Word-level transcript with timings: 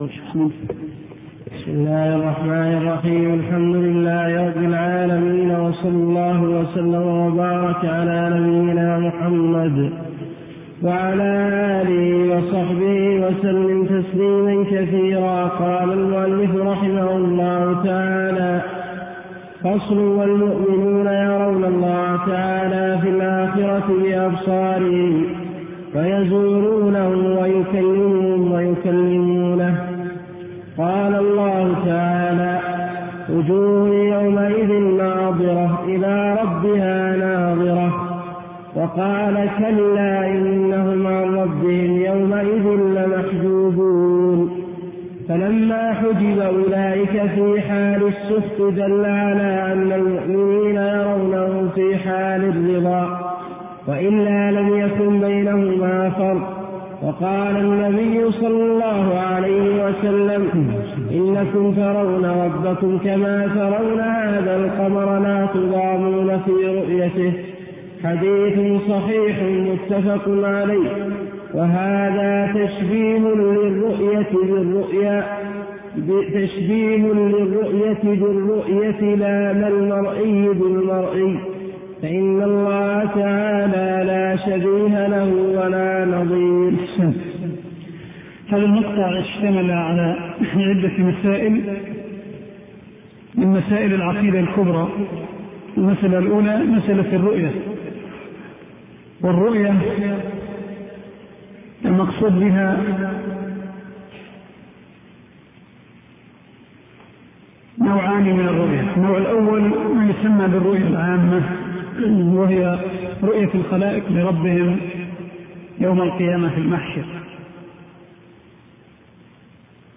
بسم 0.00 0.50
الله 1.68 2.16
الرحمن 2.16 2.72
الرحيم. 2.80 3.34
الحمد 3.40 3.76
لله 3.76 4.28
رب 4.46 4.60
العالمين 4.70 5.50
وصلى 5.50 6.00
الله 6.06 6.38
وسلم 6.42 7.06
وبارك 7.24 7.82
على 7.84 8.18
نبينا 8.34 8.98
محمد 8.98 9.76
وعلى 10.82 11.30
آله 11.80 12.04
وصحبه 12.32 12.98
وسلم 13.24 13.78
تسليما 13.94 14.54
كثيرا. 14.72 15.38
قال 15.62 15.88
المؤلف 15.92 16.52
رحمه 16.56 17.08
الله 17.16 17.64
تعالى 17.84 18.52
فصل 19.64 19.98
والمؤمنون 19.98 21.06
يرون 21.06 21.64
الله 21.64 22.08
تعالى 22.32 22.86
في 23.02 23.08
الآخرة 23.08 23.86
بأبصارهم 24.02 25.14
فيزورونه 25.92 27.08
ويكلمهم 27.40 28.52
ويكلمونه 28.52 29.49
قال 30.80 31.14
الله 31.14 31.74
تعالى 31.86 32.58
وجوه 33.30 33.88
يومئذ 33.88 34.72
ناظرة 34.72 35.84
إلى 35.84 36.36
ربها 36.42 37.16
ناظرة. 37.16 37.90
وقال 38.76 39.48
كلا 39.58 40.26
إنهم 40.26 41.06
عن 41.06 41.36
ربهم 41.36 42.02
يومئذ 42.02 42.66
لمحجوبون. 42.96 44.50
فلما 45.28 45.92
حجب 45.92 46.38
أولئك 46.38 47.10
في 47.10 47.60
حال 47.60 48.02
السخط 48.08 48.60
دل 48.60 49.04
على 49.04 49.72
أن 49.72 49.92
المؤمنين 49.92 50.76
يرونه 50.76 51.68
في 51.74 51.96
حال 51.96 52.44
الرضا 52.44 53.18
وإلا 53.88 54.50
لم 54.50 54.78
يكن 54.78 55.20
بينهما 55.20 56.10
فرق. 56.10 56.59
وقال 57.02 57.56
النبي 57.56 58.32
صلى 58.32 58.62
الله 58.70 59.06
عليه 59.18 59.66
وسلم 59.84 60.42
إنكم 61.10 61.64
ترون 61.72 62.24
ربكم 62.44 62.98
كما 63.04 63.36
ترون 63.56 64.00
هذا 64.00 64.56
القمر 64.56 65.08
لا 65.18 65.38
تضامون 65.54 66.28
في 66.44 66.54
رؤيته. 66.78 67.32
حديث 68.04 68.56
صحيح 68.88 69.36
متفق 69.68 70.24
عليه. 70.44 70.90
وهذا 71.54 72.32
تشبيه 72.54 73.18
للرؤية 73.18 74.32
بالرؤيا 74.32 75.24
تشبيه 76.34 77.02
للرؤية 77.12 78.04
بالرؤية 78.04 79.00
لا 79.14 79.52
ما 79.52 79.68
المرئي 79.68 80.48
بالمرئي. 80.48 81.32
فإن 82.02 82.42
الله 82.42 83.04
تعالى 83.14 83.88
لا 84.10 84.19
شبيه 84.36 85.06
له 85.06 85.34
ولا 85.34 86.04
نظير. 86.04 86.72
هذا 88.48 88.62
المقطع 88.62 89.18
اشتمل 89.18 89.70
على 89.70 90.16
عدة 90.56 90.92
مسائل 90.98 91.62
من 93.34 93.46
مسائل 93.46 93.94
العقيدة 93.94 94.40
الكبرى. 94.40 94.88
المسألة 95.78 96.18
الأولى 96.18 96.56
مسألة 96.56 97.16
الرؤية. 97.16 97.50
والرؤية 99.22 99.74
المقصود 101.84 102.40
بها 102.40 102.76
نوعان 107.78 108.22
من 108.22 108.48
الرؤية. 108.48 108.84
النوع 108.96 109.18
الأول 109.18 109.60
ما 109.94 110.10
يسمى 110.10 110.48
بالرؤية 110.48 110.86
العامة. 110.86 111.42
وهي 112.38 112.78
رؤية 113.22 113.50
الخلائق 113.54 114.12
لربهم 114.12 114.80
يوم 115.78 116.02
القيامة 116.02 116.48
في 116.48 116.58
المحشر. 116.58 117.04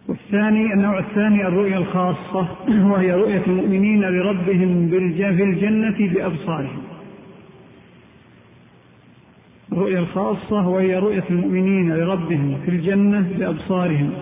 والثاني 0.07 0.73
النوع 0.73 0.99
الثاني 0.99 1.47
الرؤية 1.47 1.77
الخاصة 1.77 2.47
وهي 2.91 3.13
رؤية 3.13 3.41
المؤمنين 3.47 4.01
لربهم 4.01 4.89
في 4.89 5.43
الجنة 5.43 6.13
بأبصارهم 6.13 6.83
الرؤية 9.71 9.99
الخاصة 9.99 10.67
وهي 10.67 10.97
رؤية 10.97 11.23
المؤمنين 11.29 11.93
لربهم 11.93 12.61
في 12.65 12.71
الجنة 12.71 13.29
بأبصارهم 13.37 14.13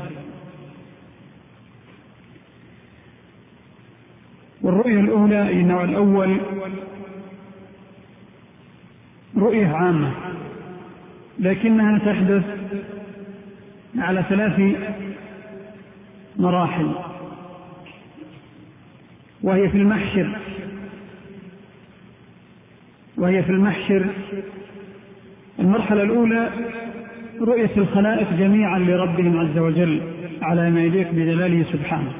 والرؤية 4.62 5.00
الأولى 5.00 5.52
النوع 5.52 5.84
الأول 5.84 6.38
رؤية 9.38 9.68
عامة 9.68 10.12
لكنها 11.40 11.98
تحدث 11.98 12.44
على 13.98 14.24
ثلاث 14.30 14.62
مراحل 16.38 16.92
وهي 19.44 19.70
في 19.70 19.78
المحشر 19.78 20.38
وهي 23.18 23.44
في 23.44 23.50
المحشر. 23.50 24.06
المرحلة 25.60 26.04
الأولى 26.04 26.50
رؤية 27.42 27.70
الخلائق 27.78 28.34
جميعا 28.34 28.80
لربهم 28.80 29.40
عز 29.40 29.58
وجل 29.58 30.02
على 30.42 30.70
ما 30.70 30.84
يليق 30.84 31.12
بجلاله 31.12 31.66
سبحانه. 31.74 32.14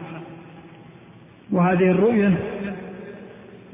وهذه 1.52 1.92
الرؤية 1.92 2.34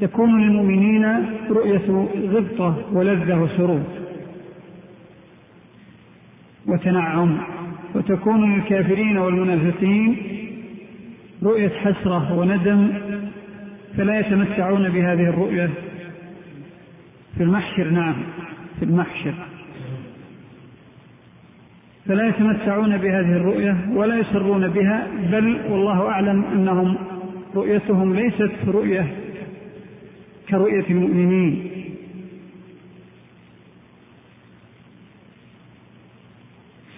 تكون 0.02 0.42
للمؤمنين 0.42 1.06
رؤية 1.50 2.08
غبطة 2.32 2.76
ولذة 2.94 3.42
وسرور 3.42 3.82
وتنعم 6.68 7.38
وتكون 7.96 8.56
للكافرين 8.56 9.18
والمنافقين 9.18 10.18
رؤية 11.44 11.70
حسرة 11.70 12.38
وندم 12.38 12.94
فلا 13.98 14.20
يتمتعون 14.20 14.90
بهذه 14.90 15.30
الرؤية. 15.30 15.70
في 17.38 17.44
المحشر 17.44 17.90
نعم 17.90 18.16
في 18.80 18.86
المحشر. 18.86 19.34
فلا 22.08 22.28
يتمتعون 22.28 22.98
بهذه 22.98 23.34
الرؤية 23.38 23.78
ولا 23.94 24.18
يسرون 24.18 24.68
بها 24.68 25.08
بل 25.32 25.58
والله 25.70 26.10
أعلم 26.10 26.44
أنهم 26.44 26.98
رؤيتهم 27.56 28.16
ليست 28.16 28.52
رؤية 28.68 29.08
كرؤية 30.50 30.86
المؤمنين. 30.90 31.72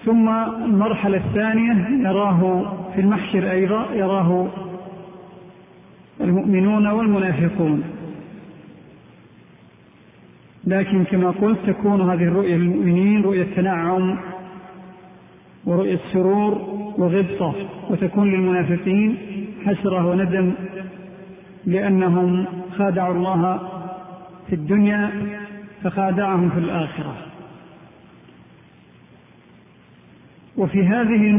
ثم 0.05 0.29
المرحلة 0.65 1.17
الثانية 1.17 2.07
يراه 2.09 2.73
في 2.95 3.01
المحشر 3.01 3.51
أيضا 3.51 3.85
يراه 3.93 4.47
المؤمنون 6.21 6.87
والمنافقون. 6.87 7.83
لكن 10.67 11.03
كما 11.03 11.31
قلت 11.31 11.59
تكون 11.67 12.01
هذه 12.01 12.23
الرؤية 12.23 12.55
للمؤمنين 12.55 13.21
رؤية 13.21 13.47
تنعم 13.55 14.17
ورؤية 15.65 15.99
سرور 16.13 16.53
وغبطة 16.97 17.55
وتكون 17.89 18.31
للمنافقين 18.31 19.17
حسرة 19.65 20.05
وندم 20.05 20.51
لأنهم 21.65 22.45
خادعوا 22.79 23.13
الله 23.13 23.59
في 24.47 24.55
الدنيا 24.55 25.11
فخادعهم 25.83 26.49
في 26.49 26.59
الآخرة. 26.59 27.15
وفي 30.57 30.83
هذه 30.83 31.31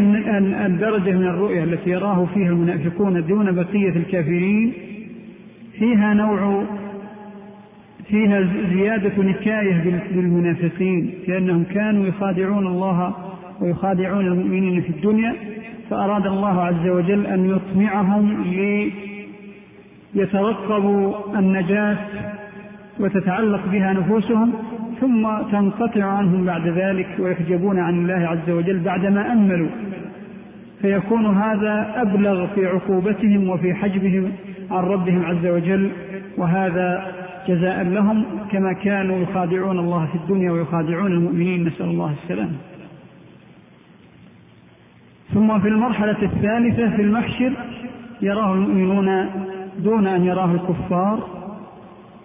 الدرجة 0.67 1.11
من 1.11 1.27
الرؤية 1.27 1.65
التي 1.65 1.91
يراه 1.91 2.27
فيها 2.35 2.49
المنافقون 2.49 3.27
دون 3.27 3.55
بقية 3.55 3.97
الكافرين 3.97 4.73
فيها 5.79 6.15
نوع 6.15 6.65
فيها 8.09 8.49
زيادة 8.75 9.23
نكاية 9.23 10.03
بالمنافقين 10.11 11.15
لأنهم 11.29 11.65
كانوا 11.65 12.07
يخادعون 12.07 12.67
الله 12.67 13.15
ويخادعون 13.61 14.27
المؤمنين 14.27 14.83
في 14.83 14.89
الدنيا 14.89 15.35
فأراد 15.91 16.27
الله 16.27 16.63
عز 16.63 16.89
وجل 16.89 17.27
أن 17.27 17.51
يطمعهم 17.51 18.45
ليترقبوا 20.15 21.39
النجاة 21.39 21.97
وتتعلق 23.01 23.61
بها 23.73 23.93
نفوسهم 23.93 24.53
ثم 25.01 25.29
تنقطع 25.53 26.05
عنهم 26.05 26.45
بعد 26.45 26.69
ذلك 26.69 27.09
ويحجبون 27.19 27.79
عن 27.79 27.99
الله 27.99 28.29
عز 28.29 28.51
وجل 28.51 28.79
بعدما 28.79 29.33
أملوا. 29.33 29.69
فيكون 30.83 31.27
هذا 31.27 31.93
أبلغ 31.97 32.47
في 32.47 32.67
عقوبتهم 32.67 33.49
وفي 33.49 33.75
حجبهم 33.75 34.33
عن 34.71 34.85
ربهم 34.85 35.25
عز 35.25 35.47
وجل 35.47 35.91
وهذا 36.39 37.13
جزاء 37.49 37.83
لهم 37.83 38.25
كما 38.53 38.73
كانوا 38.73 39.19
يخادعون 39.19 39.79
الله 39.79 40.07
في 40.07 40.15
الدنيا 40.15 40.51
ويخادعون 40.51 41.13
المؤمنين. 41.13 41.65
نسأل 41.65 41.87
الله 41.87 42.15
السلامة. 42.23 42.57
ثم 45.35 45.59
في 45.61 45.69
المرحلة 45.69 46.23
الثالثة 46.23 46.97
في 46.97 47.03
المحشر 47.03 47.53
يراه 48.23 48.55
المؤمنون 48.55 49.27
دون 49.83 50.07
أن 50.07 50.25
يراه 50.25 50.53
الكفار 50.53 51.29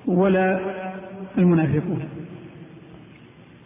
ولا 0.08 0.60
المنافقون. 1.38 2.00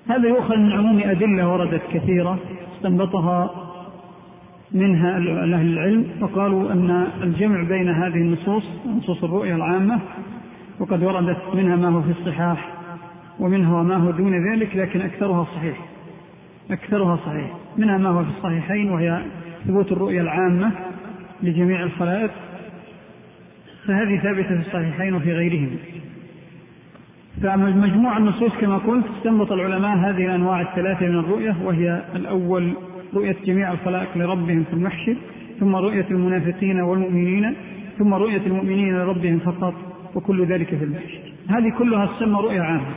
هذا 0.09 0.27
يؤخذ 0.27 0.55
من 0.55 0.71
عموم 0.71 0.99
أدلة 1.05 1.53
وردت 1.53 1.81
كثيرة 1.93 2.39
استنبطها 2.75 3.49
منها 4.71 5.17
أهل 5.17 5.53
العلم 5.53 6.05
وقالوا 6.21 6.71
أن 6.71 7.07
الجمع 7.23 7.63
بين 7.63 7.89
هذه 7.89 8.15
النصوص 8.15 8.63
نصوص 8.97 9.23
الرؤية 9.23 9.55
العامة 9.55 9.99
وقد 10.79 11.03
وردت 11.03 11.37
منها 11.53 11.75
ما 11.75 11.89
هو 11.89 12.01
في 12.01 12.11
الصحاح 12.11 12.69
ومنها 13.39 13.83
ما 13.83 13.95
هو 13.97 14.11
دون 14.11 14.51
ذلك 14.51 14.75
لكن 14.75 15.01
أكثرها 15.01 15.43
صحيح. 15.43 15.77
أكثرها 16.71 17.15
صحيح. 17.15 17.51
منها 17.77 17.97
ما 17.97 18.09
هو 18.09 18.23
في 18.23 18.29
الصحيحين 18.37 18.91
وهي 18.91 19.21
ثبوت 19.67 19.91
الرؤية 19.91 20.21
العامة 20.21 20.71
لجميع 21.43 21.83
الخلائق. 21.83 22.31
فهذه 23.89 24.19
ثابتة 24.19 24.47
في 24.47 24.67
الصحيحين 24.67 25.13
وفي 25.13 25.33
غيرهم. 25.33 25.69
فمجموع 27.43 28.17
النصوص 28.17 28.51
كما 28.61 28.77
قلت 28.77 29.05
استنبط 29.17 29.51
العلماء 29.51 29.97
هذه 29.97 30.25
الأنواع 30.25 30.61
الثلاثة 30.61 31.05
من 31.05 31.19
الرؤية 31.19 31.55
وهي 31.63 32.03
الأول 32.15 32.73
رؤية 33.13 33.35
جميع 33.45 33.71
الخلائق 33.71 34.17
لربهم 34.17 34.63
في 34.63 34.73
المحشر 34.73 35.15
ثم 35.59 35.75
رؤية 35.75 36.05
المنافقين 36.11 36.81
والمؤمنين 36.81 37.55
ثم 37.99 38.13
رؤية 38.13 38.41
المؤمنين 38.45 38.97
لربهم 38.97 39.39
فقط 39.39 39.73
وكل 40.15 40.45
ذلك 40.45 40.67
في 40.67 40.83
المحشر. 40.83 41.19
هذه 41.49 41.69
كلها 41.77 42.05
تسمى 42.05 42.39
رؤية 42.39 42.61
عامة. 42.61 42.87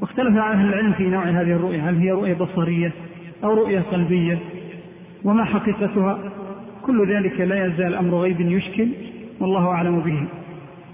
واختلف 0.00 0.36
أهل 0.36 0.68
العلم 0.68 0.92
في 0.92 1.02
نوع 1.02 1.24
هذه 1.24 1.52
الرؤية 1.52 1.90
هل 1.90 1.98
هي 1.98 2.10
رؤية 2.10 2.34
بصرية 2.34 2.92
أو 3.44 3.54
رؤية 3.54 3.80
قلبية؟ 3.80 4.38
وما 5.24 5.44
حقيقتها؟ 5.44 6.18
كل 6.82 7.12
ذلك 7.14 7.40
لا 7.40 7.66
يزال 7.66 7.94
أمر 7.94 8.14
غيب 8.14 8.40
يشكل. 8.40 8.88
والله 9.40 9.68
أعلم 9.68 10.00
به. 10.00 10.26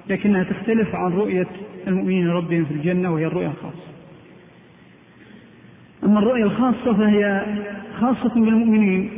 لكنها 0.09 0.43
تختلف 0.43 0.95
عن 0.95 1.13
رؤية 1.13 1.47
المؤمنين 1.87 2.29
ربهم 2.29 2.65
في 2.65 2.75
الجنة 2.75 3.13
وهي 3.13 3.27
الرؤية 3.27 3.47
الخاصة. 3.47 3.93
أما 6.05 6.19
الرؤية 6.19 6.45
الخاصة 6.45 6.95
فهي 6.95 7.47
خاصة 8.01 8.35
بالمؤمنين 8.35 9.11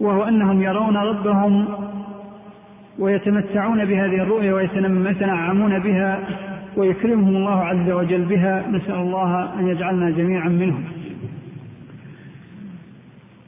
وهو 0.00 0.22
أنهم 0.22 0.62
يرون 0.62 0.96
ربهم 0.96 1.66
ويتمتعون 2.98 3.84
بهذه 3.84 4.22
الرؤية 4.22 4.52
ويتنعمون 4.52 5.78
بها 5.78 6.20
ويكرمهم 6.76 7.36
الله 7.36 7.60
عز 7.60 7.90
وجل 7.90 8.24
بها. 8.24 8.64
نسأل 8.70 8.94
الله 8.94 9.60
أن 9.60 9.68
يجعلنا 9.68 10.10
جميعا 10.10 10.48
منهم. 10.48 10.84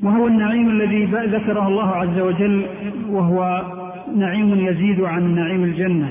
وهو 0.03 0.27
النعيم 0.27 0.71
الذي 0.71 1.05
ذكره 1.05 1.69
الله 1.69 1.91
عز 1.91 2.19
وجل 2.19 2.67
وهو 3.11 3.63
نعيم 4.17 4.67
يزيد 4.67 5.01
عن 5.01 5.35
نعيم 5.35 5.65
الجنة. 5.65 6.09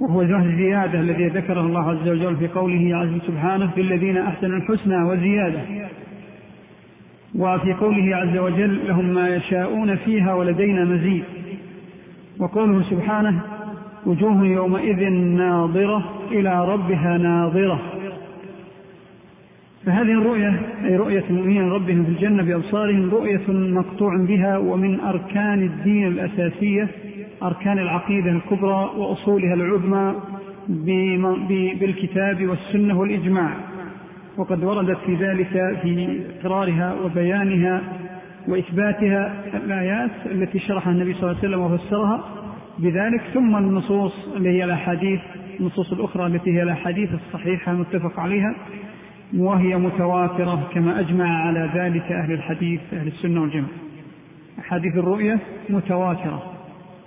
وهو 0.00 0.22
الزيادة 0.22 1.00
الذي 1.00 1.28
ذكره 1.28 1.60
الله 1.60 1.90
عز 1.90 2.08
وجل 2.08 2.36
في 2.36 2.48
قوله 2.48 2.96
عز 2.96 3.20
سبحانه 3.26 3.70
في 3.74 3.80
الذين 3.80 4.18
أحسنوا 4.18 4.56
الحسنى 4.56 5.02
وزيادة. 5.02 5.60
وفي 7.38 7.72
قوله 7.72 8.16
عز 8.16 8.36
وجل 8.38 8.78
لهم 8.88 9.04
ما 9.04 9.28
يشاءون 9.36 9.96
فيها 9.96 10.34
ولدينا 10.34 10.84
مزيد. 10.84 11.24
وقوله 12.38 12.82
سبحانه 12.90 13.40
وجوه 14.06 14.46
يومئذ 14.46 15.08
ناظرة 15.12 16.04
إلى 16.30 16.68
ربها 16.68 17.18
ناظرة. 17.18 17.80
فهذه 19.86 20.12
الرؤية 20.12 20.60
أي 20.84 20.96
رؤية 20.96 21.24
المؤمنين 21.30 21.70
ربهم 21.70 22.04
في 22.04 22.10
الجنة 22.10 22.42
بأبصارهم 22.42 23.10
رؤية 23.10 23.40
مقطوع 23.48 24.16
بها 24.16 24.58
ومن 24.58 25.00
أركان 25.00 25.62
الدين 25.62 26.06
الأساسية 26.06 26.88
أركان 27.42 27.78
العقيدة 27.78 28.30
الكبرى 28.30 28.90
وأصولها 28.96 29.54
العظمى 29.54 30.14
بالكتاب 31.80 32.46
والسنة 32.46 32.98
والإجماع. 32.98 33.50
وقد 34.36 34.64
وردت 34.64 34.98
في 35.06 35.14
ذلك 35.14 35.78
في 35.82 36.20
إقرارها 36.40 36.94
وبيانها 37.04 37.80
وإثباتها 38.48 39.44
الآيات 39.64 40.10
التي 40.26 40.58
شرحها 40.58 40.92
النبي 40.92 41.14
صلى 41.14 41.22
الله 41.22 41.36
عليه 41.38 41.48
وسلم 41.48 41.60
وفسرها 41.60 42.24
بذلك. 42.78 43.22
ثم 43.34 43.56
النصوص 43.56 44.12
اللي 44.36 44.48
هي 44.48 44.64
الأحاديث 44.64 45.20
النصوص 45.60 45.92
الأخرى 45.92 46.26
التي 46.26 46.58
هي 46.58 46.62
الأحاديث 46.62 47.10
الصحيحة 47.14 47.72
المتفق 47.72 48.20
عليها. 48.20 48.54
وهي 49.36 49.76
متواترة 49.76 50.68
كما 50.74 51.00
أجمع 51.00 51.46
على 51.46 51.70
ذلك 51.74 52.12
أهل 52.12 52.32
الحديث 52.32 52.80
أهل 52.92 53.06
السنة 53.06 53.40
والجمع 53.40 53.68
أحاديث 54.58 54.96
الرؤية 54.96 55.38
متواترة. 55.70 56.42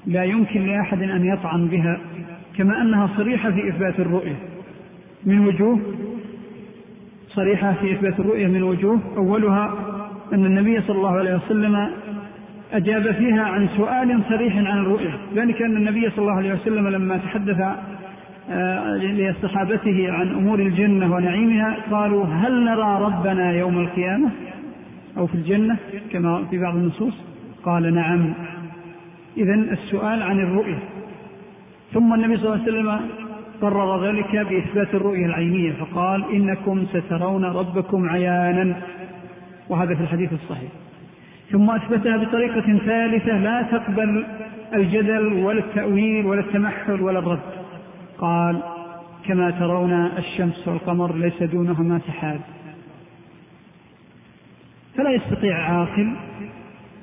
لا 0.07 0.23
يمكن 0.23 0.65
لأحد 0.65 1.01
أن 1.01 1.25
يطعن 1.25 1.67
بها 1.67 1.99
كما 2.57 2.81
أنها 2.81 3.09
صريحة 3.17 3.51
في 3.51 3.69
إثبات 3.69 3.99
الرؤية. 3.99 4.35
من 5.25 5.47
وجوه؟ 5.47 5.79
صريحة 7.27 7.73
في 7.73 7.93
إثبات 7.93 8.19
الرؤية 8.19 8.47
من 8.47 8.63
وجوه. 8.63 8.99
أولها 9.17 9.73
أن 10.33 10.45
النبي 10.45 10.81
صلى 10.81 10.97
الله 10.97 11.17
عليه 11.17 11.35
وسلم 11.35 11.89
أجاب 12.73 13.11
فيها 13.11 13.43
عن 13.43 13.67
سؤال 13.77 14.21
صريح 14.29 14.57
عن 14.57 14.77
الرؤية. 14.77 15.17
ذلك 15.35 15.61
أن 15.61 15.77
النبي 15.77 16.09
صلى 16.09 16.19
الله 16.19 16.37
عليه 16.37 16.53
وسلم 16.53 16.87
لما 16.87 17.17
تحدث 17.17 17.61
لصحابته 18.99 20.11
عن 20.11 20.35
أمور 20.35 20.59
الجنة 20.59 21.13
ونعيمها 21.13 21.77
قالوا 21.91 22.25
هل 22.25 22.65
نرى 22.65 23.01
ربنا 23.01 23.51
يوم 23.51 23.77
القيامة 23.79 24.29
أو 25.17 25.27
في 25.27 25.35
الجنة 25.35 25.77
كما 26.11 26.45
في 26.49 26.57
بعض 26.57 26.75
النصوص؟ 26.75 27.13
قال 27.63 27.93
نعم. 27.93 28.33
إذا 29.37 29.53
السؤال 29.53 30.21
عن 30.21 30.39
الرؤية. 30.39 30.79
ثم 31.93 32.13
النبي 32.13 32.37
صلى 32.37 32.45
الله 32.45 32.61
عليه 32.61 32.71
وسلم 32.71 32.99
قرر 33.61 34.07
ذلك 34.07 34.35
بإثبات 34.35 34.95
الرؤية 34.95 35.25
العينية 35.25 35.71
فقال 35.71 36.23
إنكم 36.33 36.85
سترون 36.93 37.45
ربكم 37.45 38.09
عيانا. 38.09 38.75
وهذا 39.69 39.95
في 39.95 40.01
الحديث 40.01 40.33
الصحيح. 40.33 40.71
ثم 41.51 41.69
أثبتها 41.69 42.17
بطريقة 42.17 42.77
ثالثة 42.85 43.37
لا 43.37 43.61
تقبل 43.61 44.25
الجدل 44.73 45.33
ولا 45.33 45.59
التأويل 45.59 46.25
ولا 46.25 46.39
التمحل 46.39 47.01
ولا 47.01 47.19
الرد. 47.19 47.64
قال 48.17 48.61
كما 49.27 49.51
ترون 49.51 49.93
الشمس 49.93 50.67
والقمر 50.67 51.15
ليس 51.15 51.43
دونهما 51.43 51.99
سحاب. 52.07 52.41
فلا 54.97 55.11
يستطيع 55.11 55.57
عاقل 55.57 56.15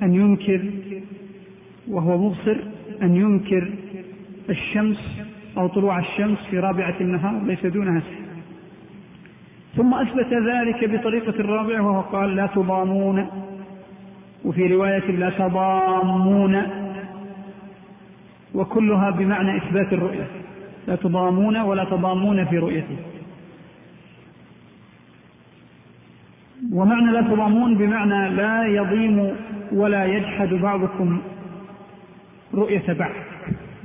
أن 0.02 0.14
ينكر 0.14 0.62
وهو 1.88 2.18
مبصر 2.18 2.56
أن 3.02 3.16
ينكر 3.16 3.72
الشمس 4.50 5.26
أو 5.58 5.66
طلوع 5.66 5.98
الشمس 5.98 6.38
في 6.50 6.58
رابعة 6.58 6.94
النهار 7.00 7.42
ليس 7.42 7.66
دونها 7.66 8.00
سحاب. 8.00 8.22
ثم 9.76 9.94
أثبت 9.94 10.32
ذلك 10.32 10.90
بطريقة 10.90 11.42
رابعة 11.42 11.82
وهو 11.82 12.00
قال 12.00 12.36
لا 12.36 12.46
تضامون. 12.46 13.26
وفي 14.44 14.66
رواية 14.66 15.10
لا 15.10 15.30
تضامون. 15.30 16.62
وكلها 18.54 19.10
بمعنى 19.10 19.56
إثبات 19.56 19.92
الرؤية. 19.92 20.26
لا 20.88 20.96
تضامون 20.96 21.56
ولا 21.56 21.84
تضامون 21.84 22.44
في 22.44 22.58
رؤيته. 22.58 22.96
ومعنى 26.72 27.12
لا 27.12 27.20
تضامون 27.20 27.74
بمعنى 27.74 28.30
لا 28.30 28.66
يضيم 28.66 29.36
ولا 29.72 30.04
يجحد 30.04 30.48
بعضكم 30.48 31.20
رؤية 32.54 32.92
بعض. 32.92 33.12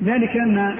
ذلك 0.03 0.37
أن 0.37 0.75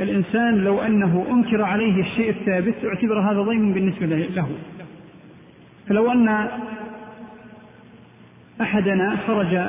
الإنسان 0.00 0.54
لو 0.64 0.80
أنه 0.80 1.26
أنكر 1.30 1.62
عليه 1.62 2.02
الشيء 2.02 2.30
الثابت 2.30 2.74
اعتبر 2.84 3.20
هذا 3.20 3.42
ضيم 3.42 3.72
بالنسبة 3.72 4.06
له. 4.06 4.48
فلو 5.88 6.12
أن 6.12 6.48
أحدنا 8.60 9.16
خرج 9.26 9.68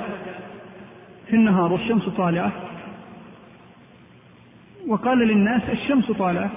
في 1.28 1.36
النهار 1.36 1.74
والشمس 1.74 2.10
طالعة 2.10 2.52
وقال 4.90 5.18
للناس 5.18 5.62
الشمس 5.72 6.12
طالعة. 6.12 6.50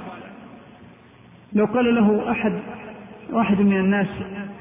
لو 1.52 1.64
قال 1.64 1.94
له 1.94 2.30
أحد 2.30 2.52
واحد 3.32 3.60
من 3.60 3.76
الناس 3.76 4.06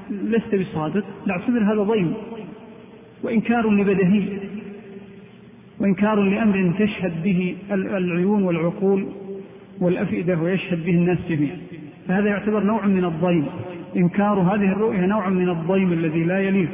لست 0.10 0.56
بصادق 0.56 1.04
لاعتبر 1.26 1.60
هذا 1.74 1.84
ضيم. 1.84 2.14
وإنكار 3.24 3.70
لبدهي 3.70 4.24
وإنكار 5.80 6.20
لأمر 6.20 6.74
تشهد 6.80 7.24
به 7.24 7.56
العيون 7.72 8.44
والعقول 8.44 9.08
والأفئدة 9.80 10.38
ويشهد 10.38 10.86
به 10.86 10.92
الناس 10.92 11.18
جميعا. 11.30 11.58
فهذا 12.08 12.30
يعتبر 12.30 12.64
نوع 12.64 12.86
من 12.86 13.06
الضيم. 13.06 13.46
إنكار 13.96 14.40
هذه 14.40 14.72
الرؤية 14.72 15.06
نوع 15.06 15.30
من 15.30 15.50
الضيم 15.50 15.94
الذي 15.94 16.24
لا 16.24 16.40
يليق. 16.40 16.70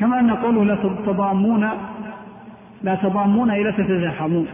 كما 0.00 0.20
أن 0.20 0.30
قوله 0.30 0.64
لا 0.64 0.74
تضامون 1.06 1.68
لا 2.82 2.94
تضامون 2.94 3.50
إلى 3.50 3.72
تتزاحمون. 3.72 4.46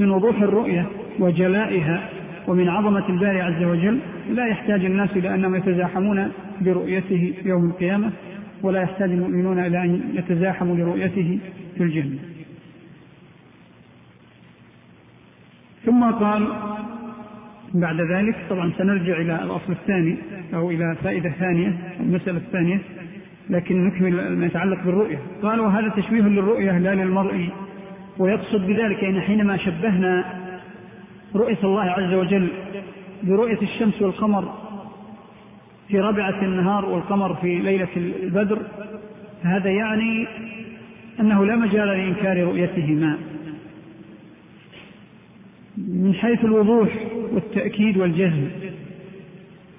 من 0.00 0.10
وضوح 0.10 0.42
الرؤية 0.42 0.86
وجلائها 1.18 2.08
ومن 2.46 2.68
عظمة 2.68 3.08
الباري 3.08 3.40
عز 3.40 3.62
وجل 3.62 3.98
لا 4.30 4.46
يحتاج 4.46 4.84
الناس 4.84 5.10
إلى 5.16 5.34
أنهم 5.34 5.54
يتزاحمون 5.54 6.32
برؤيته 6.60 7.34
يوم 7.44 7.64
القيامة 7.70 8.10
ولا 8.62 8.82
يحتاج 8.82 9.10
المؤمنون 9.10 9.58
إلى 9.58 9.84
أن 9.84 10.02
يتزاحموا 10.14 10.76
لرؤيته 10.76 11.38
في 11.76 11.82
الجنة. 11.82 12.18
ثم 15.86 16.04
قال 16.04 16.48
بعد 17.74 18.00
ذلك 18.00 18.36
طبعا 18.50 18.72
سنرجع 18.78 19.16
إلى 19.16 19.42
الأصل 19.44 19.72
الثاني 19.72 20.16
أو 20.54 20.70
إلى 20.70 20.96
فائدة 21.04 21.30
ثانية 21.30 21.78
المسألة 22.00 22.38
الثانية 22.38 22.80
لكن 23.50 23.84
نكمل 23.86 24.36
ما 24.36 24.46
يتعلق 24.46 24.84
بالرؤية. 24.84 25.18
قال 25.42 25.60
وهذا 25.60 25.88
تشبيه 25.88 26.22
للرؤية 26.22 26.78
لا 26.78 26.94
للمرء 26.94 27.48
ويقصد 28.18 28.66
بذلك 28.66 29.04
أن 29.04 29.20
حينما 29.20 29.56
شبهنا 29.56 30.24
رؤية 31.34 31.58
الله 31.64 31.82
عز 31.82 32.14
وجل 32.14 32.48
برؤية 33.22 33.58
الشمس 33.62 34.02
والقمر 34.02 34.54
في 35.88 36.00
ربعة 36.00 36.42
النهار 36.42 36.84
والقمر 36.84 37.34
في 37.34 37.58
ليلة 37.58 37.88
البدر 37.96 38.58
فهذا 39.42 39.70
يعني 39.70 40.26
أنه 41.20 41.46
لا 41.46 41.56
مجال 41.56 41.88
لإنكار 41.88 42.44
رؤيتهما. 42.44 43.18
من 45.78 46.14
حيث 46.14 46.44
الوضوح 46.44 46.88
والتأكيد 47.32 47.96
والجزم. 47.96 48.48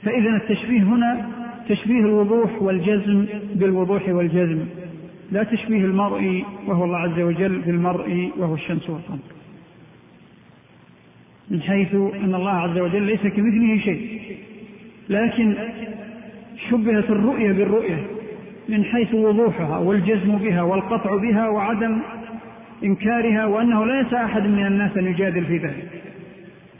فإذا 0.03 0.29
التشبيه 0.29 0.83
هنا 0.83 1.27
تشبيه 1.69 1.99
الوضوح 1.99 2.61
والجزم 2.61 3.25
بالوضوح 3.55 4.09
والجزم. 4.09 4.65
لا 5.31 5.43
تشبيه 5.43 5.85
المرء 5.85 6.43
وهو 6.67 6.83
الله 6.83 6.97
عز 6.97 7.19
وجل 7.19 7.59
بالمرء 7.59 8.31
وهو 8.37 8.53
الشمس 8.53 8.89
والقمر. 8.89 9.19
من 11.49 11.61
حيث 11.61 11.93
أن 11.93 12.35
الله 12.35 12.51
عز 12.51 12.77
وجل 12.77 13.01
ليس 13.01 13.21
كمثله 13.21 13.79
شيء 13.83 14.21
لكن 15.09 15.55
شبهت 16.69 17.09
الرؤية 17.09 17.51
بالرؤية 17.51 18.07
من 18.69 18.83
حيث 18.85 19.13
وضوحها 19.13 19.77
والجزم 19.77 20.37
بها 20.37 20.61
والقطع 20.61 21.15
بها 21.15 21.49
وعدم 21.49 21.97
إنكارها 22.83 23.45
وأنه 23.45 23.85
لا 23.85 24.01
يسع 24.01 24.25
أحد 24.25 24.47
من 24.47 24.65
الناس 24.65 24.97
أن 24.97 25.05
يجادل 25.05 25.45
في 25.45 25.57
ذلك. 25.57 25.89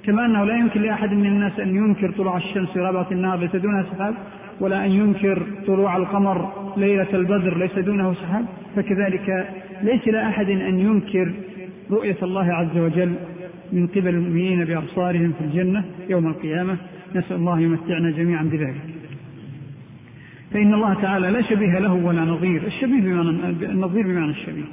كما 0.06 0.26
أنه 0.26 0.44
لا 0.44 0.58
يمكن 0.58 0.82
لأحد 0.82 1.14
من 1.14 1.26
الناس 1.26 1.60
أن 1.60 1.76
ينكر 1.76 2.12
طلوع 2.12 2.38
الشمس 2.38 2.70
في 2.70 2.80
رابعة 2.80 3.08
النهار 3.12 3.40
ليس 3.40 3.56
دونها 3.56 3.84
سحاب 3.84 4.16
ولا 4.60 4.86
أن 4.86 4.92
ينكر 4.92 5.44
طلوع 5.68 5.98
القمر 5.98 6.61
ليلة 6.78 7.08
البدر 7.14 7.58
ليس 7.58 7.80
دونه 7.80 8.14
سحاب؟ 8.14 8.46
فكذلك 8.76 9.50
ليس 9.84 10.08
لأحد 10.08 10.50
أن 10.50 10.80
ينكر 10.80 11.32
رؤية 11.92 12.18
الله 12.24 12.54
عز 12.54 12.78
وجل 12.78 13.14
من 13.74 13.88
قبل 13.88 14.08
المؤمنين 14.08 14.66
بأبصارهم 14.66 15.34
في 15.40 15.46
الجنة 15.46 15.86
يوم 16.10 16.28
القيامة. 16.28 16.78
نسأل 17.16 17.36
الله 17.36 17.60
يمتعنا 17.60 18.12
جميعا 18.12 18.44
بذلك. 18.44 18.82
فإن 20.54 20.74
الله 20.74 20.94
تعالى 20.94 21.32
لا 21.32 21.42
شبيه 21.42 21.80
له 21.80 21.94
ولا 21.94 22.22
نظير. 22.22 22.68
الشبيه 22.68 23.02
بمعنى 23.02 23.30
النظير 23.62 24.04
بمعنى 24.04 24.32
الشبيه. 24.32 24.64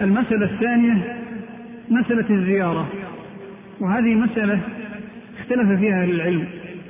المسألة 0.00 0.54
الثانية 0.54 1.16
مسألة 1.90 2.30
الزيارة. 2.30 2.88
وهذه 3.80 4.14
مسألة 4.14 4.60
اختلف 5.38 5.80
فيها 5.80 6.04
العلم. 6.04 6.44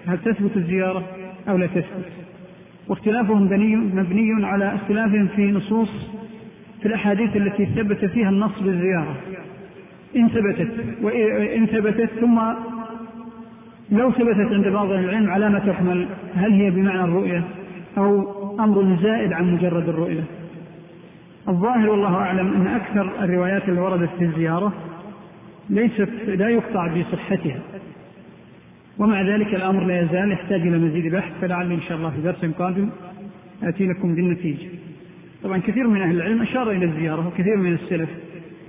هل 0.06 0.18
تثبت 0.18 0.56
الزيارة؟ 0.56 1.04
أو 1.48 1.56
لا 1.56 1.66
تثبت 1.66 2.12
واختلافهم 2.88 3.42
مبني 3.94 4.46
على 4.46 4.74
اختلافهم 4.74 5.28
في 5.36 5.52
نصوص 5.52 5.88
في 6.80 6.86
الأحاديث 6.88 7.36
التي 7.36 7.66
ثبت 7.66 8.04
فيها 8.04 8.28
النص 8.28 8.60
بالزيارة. 8.60 9.16
إن 10.16 10.28
ثبتت 10.28 10.70
وإن 11.02 11.66
ثبتت 11.66 12.10
ثم 12.20 12.40
لو 13.90 14.10
ثبتت 14.10 14.52
عند 14.52 14.68
بعض 14.68 14.90
العلم 14.90 15.30
على 15.30 15.50
ما 15.50 15.58
تحمل 15.58 16.06
هل 16.34 16.52
هي 16.52 16.70
بمعنى 16.70 17.04
الرؤية 17.04 17.44
أو 17.98 18.34
أمر 18.60 18.96
زائد 19.02 19.32
عن 19.32 19.54
مجرد 19.54 19.88
الرؤية؟ 19.88 20.24
الظاهر 21.48 21.90
والله 21.90 22.14
أعلم 22.14 22.52
أن 22.54 22.66
أكثر 22.66 23.24
الروايات 23.24 23.68
اللي 23.68 23.80
وردت 23.80 24.10
في 24.18 24.24
الزيارة 24.24 24.72
ليست 25.70 26.08
لا 26.26 26.48
يقطع 26.48 26.86
بصحتها. 26.86 27.58
ومع 28.98 29.22
ذلك 29.22 29.54
الأمر 29.54 29.84
لا 29.84 30.00
يزال 30.00 30.32
يحتاج 30.32 30.60
إلى 30.60 30.78
مزيد 30.78 31.12
بحث 31.14 31.32
فلعلي 31.40 31.74
إن 31.74 31.80
شاء 31.80 31.96
الله 31.96 32.10
في 32.10 32.20
درس 32.20 32.44
قادم 32.58 32.90
آتي 33.62 33.86
لكم 33.86 34.14
بالنتيجة. 34.14 34.68
طبعا 35.42 35.58
كثير 35.58 35.88
من 35.88 36.02
أهل 36.02 36.16
العلم 36.16 36.42
أشار 36.42 36.70
إلى 36.70 36.84
الزيارة 36.84 37.28
وكثير 37.28 37.56
من 37.56 37.72
السلف 37.72 38.08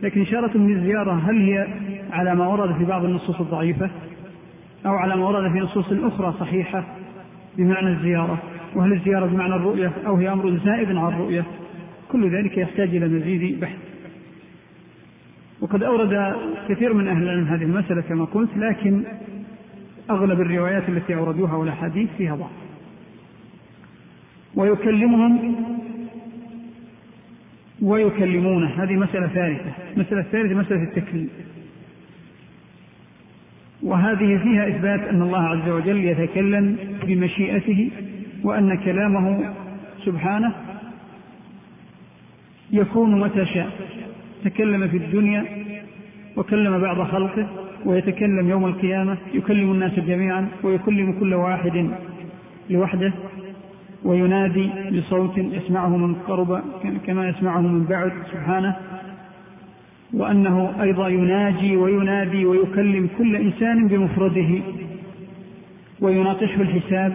لكن 0.04 0.22
إشارة 0.22 0.58
من 0.58 0.76
الزيارة 0.76 1.14
هل 1.14 1.36
هي 1.36 1.68
على 2.12 2.36
ما 2.36 2.48
ورد 2.48 2.78
في 2.78 2.86
بعض 2.86 3.06
النصوص 3.06 3.40
الضعيفة 3.40 3.90
أو 4.86 4.92
على 4.92 5.16
ما 5.16 5.28
ورد 5.28 5.52
في 5.52 5.60
نصوص 5.60 5.86
أخرى 5.92 6.34
صحيحة 6.40 6.86
بمعنى 7.58 7.88
الزيارة؟ 7.90 8.38
وهل 8.76 8.94
الزيارة 8.94 9.26
بمعنى 9.26 9.56
الرؤية 9.56 9.92
أو 10.08 10.16
هي 10.16 10.32
أمر 10.32 10.60
زائد 10.66 10.90
عن 10.90 11.14
الرؤية؟ 11.14 11.46
كل 12.12 12.30
ذلك 12.30 12.58
يحتاج 12.58 12.96
إلى 12.96 13.08
مزيد 13.08 13.60
بحث. 13.60 13.78
وقد 15.62 15.84
أورد 15.84 16.36
كثير 16.70 16.94
من 16.94 17.08
أهل 17.08 17.24
العلم 17.24 17.48
هذه 17.48 17.64
المسألة 17.64 18.02
كما 18.02 18.26
قلت 18.26 18.50
لكن 18.58 19.04
أغلب 20.10 20.42
الروايات 20.42 20.90
التي 20.90 21.16
أوردوها 21.16 21.56
والأحاديث 21.56 22.10
فيها 22.18 22.36
ضعف. 22.36 22.50
ويكلمهم 24.56 25.56
ويكلمونه 27.82 28.84
هذه 28.84 28.94
مسألة 28.94 29.28
ثالثة. 29.28 29.72
المسألة 29.96 30.22
الثالثة 30.22 30.56
مسألة 30.56 30.84
التكليم 30.84 31.30
وهذه 33.84 34.38
فيها 34.38 34.68
إثبات 34.68 35.00
أن 35.00 35.22
الله 35.22 35.42
عز 35.42 35.70
وجل 35.70 36.04
يتكلم 36.04 36.78
بمشيئته 37.04 37.92
وأن 38.44 38.78
كلامه 38.78 39.54
سبحانه 40.06 40.54
يكون 42.72 43.20
متى 43.20 43.46
شاء. 43.46 43.70
تكلم 44.46 44.88
في 44.88 44.98
الدنيا 44.98 45.46
وكلم 46.38 46.80
بعض 46.80 47.02
خلقه 47.02 47.65
ويتكلم 47.86 48.50
يوم 48.50 48.66
القيامة 48.66 49.18
يكلم 49.34 49.72
الناس 49.72 50.00
جميعا 50.00 50.48
ويكلم 50.64 51.12
كل 51.20 51.34
واحد 51.34 51.90
لوحده 52.70 53.14
وينادي 54.04 54.70
بصوت 54.92 55.38
يسمعه 55.38 55.98
من 55.98 56.14
قرب 56.14 56.62
كما 57.06 57.30
يسمعه 57.30 57.62
من 57.62 57.84
بعد 57.84 58.12
سبحانه. 58.32 58.76
وأنه 60.14 60.74
أيضا 60.82 61.08
يناجي 61.08 61.78
وينادي 61.78 62.46
ويكلم 62.46 63.10
كل 63.18 63.36
إنسان 63.36 63.88
بمفرده 63.88 64.50
ويناقشه 66.02 66.62
الحساب. 66.62 67.14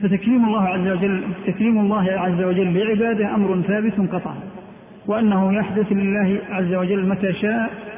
فتكليم 0.00 0.44
الله 0.44 0.62
عز 0.62 0.88
وجل 0.88 1.22
تكليم 1.46 1.78
الله 1.78 2.12
عز 2.12 2.42
وجل 2.42 2.78
لعباده 2.78 3.34
أمر 3.34 3.60
ثابت 3.60 4.12
قطعا. 4.12 4.36
وأنه 5.06 5.54
يحدث 5.54 5.92
لله 5.92 6.38
عز 6.50 6.74
وجل 6.74 7.08
متى 7.08 7.32
شاء 7.32 7.89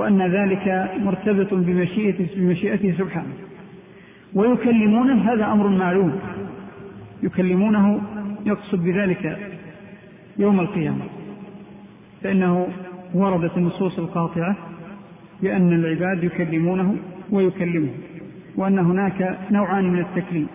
وأن 0.00 0.22
ذلك 0.22 0.90
مرتبط 0.98 1.54
بمشيئته, 1.54 2.94
سبحانه. 2.98 3.34
ويكلمونه 4.34 5.32
هذا 5.32 5.52
أمر 5.52 5.68
معلوم. 5.68 6.12
يكلمونه 7.22 8.00
يقصد 8.46 8.84
بذلك 8.84 9.38
يوم 10.38 10.60
القيامة. 10.60 11.04
فإنه 12.22 12.66
وردت 13.14 13.56
النصوص 13.56 13.98
القاطعة 13.98 14.56
بأن 15.42 15.72
العباد 15.72 16.24
يكلمونه 16.24 16.96
ويكلمه 17.30 17.90
وأن 18.56 18.78
هناك 18.78 19.38
نوعان 19.50 19.84
من 19.84 19.98
التكليم. 19.98 20.46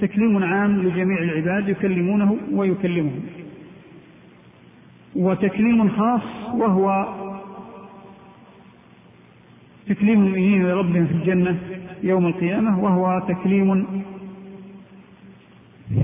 تكليم 0.00 0.44
عام 0.44 0.82
لجميع 0.82 1.18
العباد 1.18 1.68
يكلمونه 1.68 2.36
ويكلمهم 2.52 3.20
وتكليم 5.16 5.88
خاص 5.88 6.22
وهو 6.54 7.14
تكليم 9.88 10.20
المؤمنين 10.20 10.68
لربهم 10.68 11.06
في 11.06 11.12
الجنة 11.12 11.58
يوم 12.02 12.26
القيامة 12.26 12.84
وهو 12.84 13.22
تكليم 13.28 13.86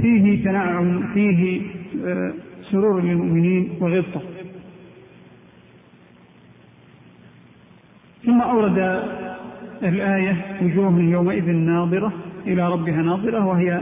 فيه 0.03 0.45
تنعم 0.45 1.13
فيه 1.15 1.63
آه، 2.07 2.33
سرور 2.71 3.01
للمؤمنين 3.03 3.71
وغبطة. 3.81 4.23
ثم 8.25 8.41
أورد 8.41 8.79
الآية 9.83 10.37
وجوه 10.63 11.01
يومئذ 11.01 11.51
ناظرة 11.51 12.13
إلى 12.47 12.73
ربها 12.73 13.03
ناظرة 13.03 13.47
وهي 13.47 13.81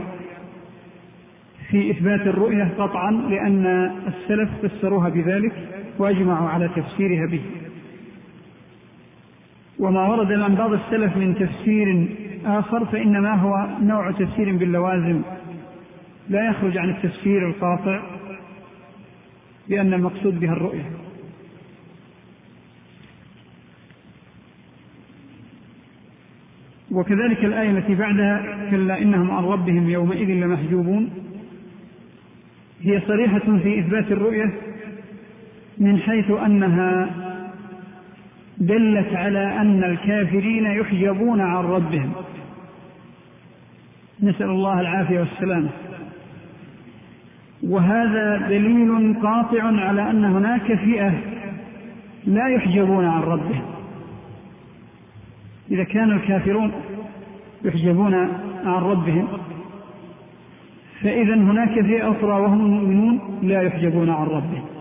في 1.69 1.91
إثبات 1.91 2.21
الرؤية 2.21 2.73
قطعا 2.77 3.11
لأن 3.11 3.91
السلف 4.07 4.49
فسروها 4.63 5.09
بذلك 5.09 5.53
وأجمعوا 5.99 6.49
على 6.49 6.69
تفسيرها 6.75 7.25
به. 7.25 7.41
وما 9.83 10.07
ورد 10.07 10.31
عن 10.31 10.55
بعض 10.55 10.73
السلف 10.73 11.17
من 11.17 11.35
تفسير 11.35 12.07
آخر 12.45 12.85
فإنما 12.85 13.35
هو 13.35 13.67
نوع 13.81 14.11
تفسير 14.11 14.57
باللوازم. 14.57 15.21
لا 16.29 16.49
يخرج 16.49 16.77
عن 16.77 16.89
التفسير 16.89 17.47
القاطع 17.47 18.01
بأن 19.69 19.93
المقصود 19.93 20.39
بها 20.39 20.53
الرؤية. 20.53 20.91
وكذلك 26.91 27.45
الآية 27.45 27.69
التي 27.69 27.95
بعدها 27.95 28.67
كلا 28.71 29.01
إنهم 29.01 29.31
عن 29.31 29.43
ربهم 29.43 29.89
يومئذ 29.89 30.27
لمحجوبون. 30.27 31.09
هي 32.81 33.01
صريحة 33.07 33.57
في 33.63 33.79
إثبات 33.79 34.11
الرؤية 34.11 34.53
من 35.77 35.99
حيث 35.99 36.31
أنها 36.31 37.22
دلت 38.67 39.13
على 39.13 39.57
أن 39.61 39.83
الكافرين 39.83 40.65
يحجبون 40.65 41.41
عن 41.41 41.63
ربهم. 41.65 42.11
نسأل 44.23 44.49
الله 44.49 44.81
العافية 44.81 45.19
والسلامة 45.19 45.69
وهذا 47.63 48.37
دليل 48.37 49.15
قاطع 49.23 49.63
على 49.63 50.09
أن 50.09 50.25
هناك 50.25 50.73
فئة 50.73 51.13
لا 52.25 52.47
يحجبون 52.47 53.05
عن 53.05 53.21
ربهم. 53.21 53.65
إذا 55.71 55.83
كان 55.83 56.11
الكافرون 56.11 56.71
يحجبون 57.65 58.13
عن 58.65 58.81
ربهم 58.83 59.27
فإذا 61.01 61.35
هناك 61.35 61.81
فئة 61.81 62.11
أخرى 62.11 62.41
وهم 62.41 62.65
المؤمنون 62.65 63.39
لا 63.41 63.61
يحجبون 63.61 64.09
عن 64.09 64.25
ربهم. 64.25 64.72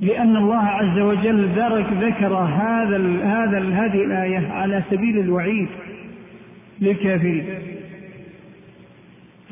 لأن 0.00 0.36
الله 0.36 0.62
عز 0.62 0.98
وجل 0.98 1.48
ذكر 2.00 2.34
هذا 2.34 2.98
هذا 3.24 3.58
هذه 3.58 4.04
الآية 4.04 4.52
على 4.52 4.82
سبيل 4.90 5.18
الوعيد 5.18 5.68
للكافرين. 6.80 7.44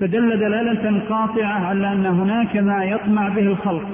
فدل 0.01 0.39
دلالة 0.39 1.01
قاطعة 1.09 1.67
على 1.67 1.93
أن 1.93 2.07
هناك 2.07 2.57
ما 2.57 2.85
يطمع 2.85 3.29
به 3.29 3.43
الخلق 3.43 3.89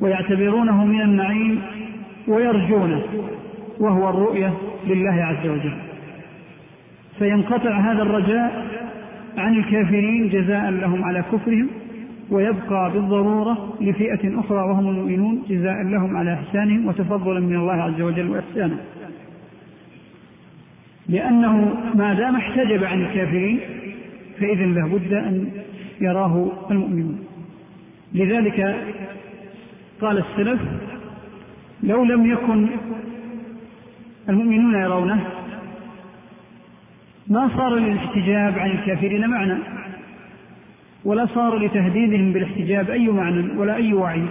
ويعتبرونه 0.00 0.84
من 0.84 1.00
النعيم 1.00 1.62
ويرجونه 2.28 3.02
وهو 3.78 4.10
الرؤية 4.10 4.54
لله 4.86 5.24
عز 5.24 5.46
وجل. 5.46 5.76
فينقطع 7.18 7.70
هذا 7.70 8.02
الرجاء 8.02 8.66
عن 9.38 9.58
الكافرين 9.58 10.28
جزاء 10.28 10.70
لهم 10.70 11.04
على 11.04 11.22
كفرهم 11.32 11.68
ويبقى 12.30 12.92
بالضرورة 12.92 13.74
لفئة 13.80 14.40
أخرى 14.40 14.58
وهم 14.58 14.88
المؤمنون 14.88 15.42
جزاء 15.48 15.82
لهم 15.82 16.16
على 16.16 16.34
إحسانهم 16.34 16.86
وتفضلا 16.86 17.40
من 17.40 17.56
الله 17.56 17.72
عز 17.72 18.00
وجل 18.00 18.30
وإحسانا 18.30 18.76
لأنه 21.08 21.74
ما 21.94 22.14
دام 22.14 22.36
احتجب 22.36 22.84
عن 22.84 23.02
الكافرين 23.02 23.60
فإذا 24.40 24.64
لابد 24.66 25.12
أن 25.12 25.50
يراه 26.00 26.52
المؤمنون. 26.70 27.18
لذلك 28.14 28.76
قال 30.00 30.18
السلف 30.18 30.60
لو 31.82 32.04
لم 32.04 32.32
يكن 32.32 32.66
المؤمنون 34.28 34.74
يرونه 34.74 35.20
ما 37.28 37.50
صار 37.56 37.74
للاحتجاب 37.74 38.58
عن 38.58 38.70
الكافرين 38.70 39.26
معنى؟ 39.26 39.58
ولا 41.06 41.26
صار 41.26 41.58
لتهديدهم 41.58 42.32
بالاحتجاب 42.32 42.90
أي 42.90 43.08
معنى 43.08 43.58
ولا 43.58 43.74
أي 43.74 43.92
وعي. 43.92 44.22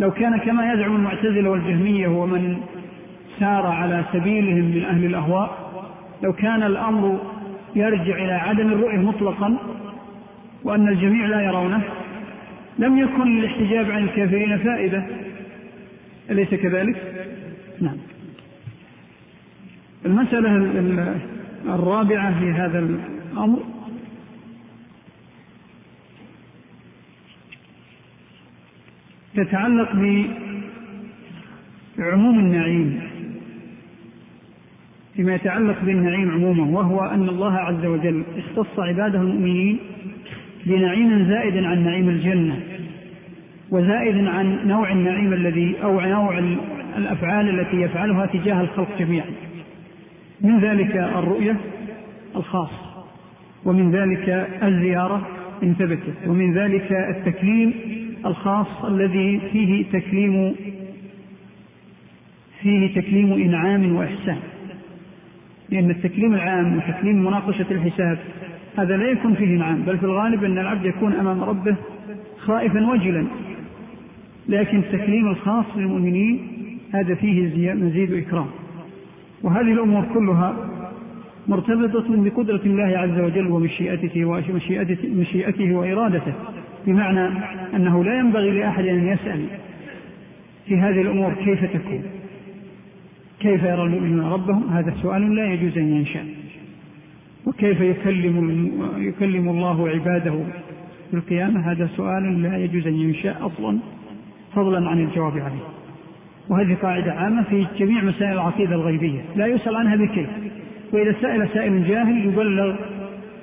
لو 0.00 0.10
كان 0.10 0.38
كما 0.38 0.72
يزعم 0.72 0.96
المعتزلة 0.96 1.50
والجهمية 1.50 2.08
ومن 2.08 2.56
سار 3.40 3.66
على 3.66 4.04
سبيلهم 4.12 4.64
من 4.64 4.84
أهل 4.84 5.04
الأهواء 5.04 5.72
لو 6.22 6.32
كان 6.32 6.62
الأمر 6.62 7.20
يرجع 7.76 8.16
إلى 8.24 8.32
عدم 8.32 8.72
الرؤية 8.72 8.98
مطلقا 8.98 9.56
وأن 10.64 10.88
الجميع 10.88 11.26
لا 11.26 11.40
يرونه 11.40 11.82
لم 12.78 12.98
يكن 12.98 13.38
الاحتجاب 13.38 13.90
عن 13.90 14.04
الكافرين 14.04 14.58
فائدة. 14.58 15.04
أليس 16.30 16.48
كذلك؟ 16.48 16.96
نعم. 17.80 17.96
المسألة 20.06 20.56
الرابعة 21.66 22.40
في 22.40 22.50
هذا 22.50 22.78
الأمر 23.32 23.73
تتعلق 29.36 29.92
بعموم 31.98 32.38
النعيم 32.38 33.00
فيما 35.16 35.34
يتعلق 35.34 35.76
بالنعيم 35.82 36.30
عموما 36.30 36.78
وهو 36.78 37.00
أن 37.00 37.28
الله 37.28 37.52
عز 37.54 37.86
وجل 37.86 38.22
اختص 38.38 38.78
عباده 38.78 39.20
المؤمنين 39.20 39.78
بنعيم 40.66 41.24
زائد 41.28 41.64
عن 41.64 41.84
نعيم 41.84 42.08
الجنة 42.08 42.60
وزائد 43.70 44.26
عن 44.26 44.68
نوع 44.68 44.92
النعيم 44.92 45.32
الذي 45.32 45.74
أو 45.82 46.00
نوع 46.00 46.38
الأفعال 46.96 47.60
التي 47.60 47.76
يفعلها 47.76 48.26
تجاه 48.26 48.60
الخلق 48.60 48.88
جميعا. 48.98 49.26
من 50.40 50.60
ذلك 50.60 50.96
الرؤية 50.96 51.56
الخاصة 52.36 53.04
ومن 53.64 53.90
ذلك 53.90 54.48
الزيارة 54.62 55.28
إن 55.62 55.74
ثبتت 55.74 56.14
ومن 56.26 56.54
ذلك 56.54 56.92
التكليم 56.92 57.74
الخاص 58.26 58.84
الذي 58.84 59.40
فيه 59.52 59.84
تكليم 59.92 60.54
فيه 62.62 63.00
تكليم 63.00 63.32
إنعام 63.32 63.96
وإحسان. 63.96 64.38
لأن 65.70 65.90
التكليم 65.90 66.34
العام 66.34 66.76
وتكليم 66.76 67.24
مناقشة 67.24 67.66
الحساب 67.70 68.18
هذا 68.78 68.96
لا 68.96 69.10
يكون 69.10 69.34
فيه 69.34 69.44
إنعام 69.44 69.82
بل 69.82 69.98
في 69.98 70.04
الغالب 70.04 70.44
أن 70.44 70.58
العبد 70.58 70.84
يكون 70.84 71.12
أمام 71.12 71.42
ربه 71.42 71.76
خائفا 72.38 72.90
وجلا. 72.90 73.26
لكن 74.48 74.78
التكليم 74.78 75.28
الخاص 75.28 75.64
للمؤمنين 75.76 76.38
هذا 76.92 77.14
فيه 77.14 77.72
مزيد 77.74 78.12
إكرام. 78.12 78.46
وهذه 79.42 79.72
الأمور 79.72 80.04
كلها 80.14 80.56
مرتبطة 81.48 82.04
بقدرة 82.08 82.60
الله 82.66 82.98
عز 82.98 83.20
وجل 83.20 83.46
ومشيئته 83.46 84.24
ومشيئته 84.24 85.08
مشيئته 85.14 85.74
وإرادته. 85.74 86.32
بمعنى 86.86 87.28
أنه 87.74 88.04
لا 88.04 88.18
ينبغي 88.18 88.50
لأحد 88.50 88.86
أن 88.86 89.08
يسأل 89.08 89.46
في 90.66 90.76
هذه 90.76 91.00
الأمور 91.00 91.34
كيف 91.34 91.64
تكون. 91.64 92.02
كيف 93.40 93.62
يرى 93.62 93.82
المؤمنون 93.82 94.32
ربهم؟ 94.32 94.68
هذا 94.70 94.94
سؤال 95.02 95.34
لا 95.34 95.46
يجوز 95.52 95.78
أن 95.78 95.96
ينشأ. 95.96 96.24
وكيف 97.46 97.80
يكلم 97.80 98.70
يكلم 98.96 99.48
الله 99.48 99.88
عباده 99.88 100.34
في 101.10 101.16
القيامة؟ 101.16 101.72
هذا 101.72 101.88
سؤال 101.96 102.42
لا 102.42 102.58
يجوز 102.58 102.86
أن 102.86 102.94
ينشأ 102.94 103.36
أصلا 103.46 103.78
فضلا 104.54 104.90
عن 104.90 105.00
الجواب 105.00 105.32
عليه. 105.32 105.64
وهذه 106.48 106.76
قاعدة 106.82 107.12
عامة 107.12 107.42
في 107.42 107.66
جميع 107.78 108.04
مسائل 108.04 108.32
العقيدة 108.32 108.74
الغيبية 108.74 109.20
لا 109.36 109.46
يسأل 109.46 109.76
عنها 109.76 109.96
بكيف. 109.96 110.28
وإذا 110.92 111.14
سأل 111.20 111.48
سائل 111.54 111.88
جاهل 111.88 112.26
يبلغ 112.26 112.76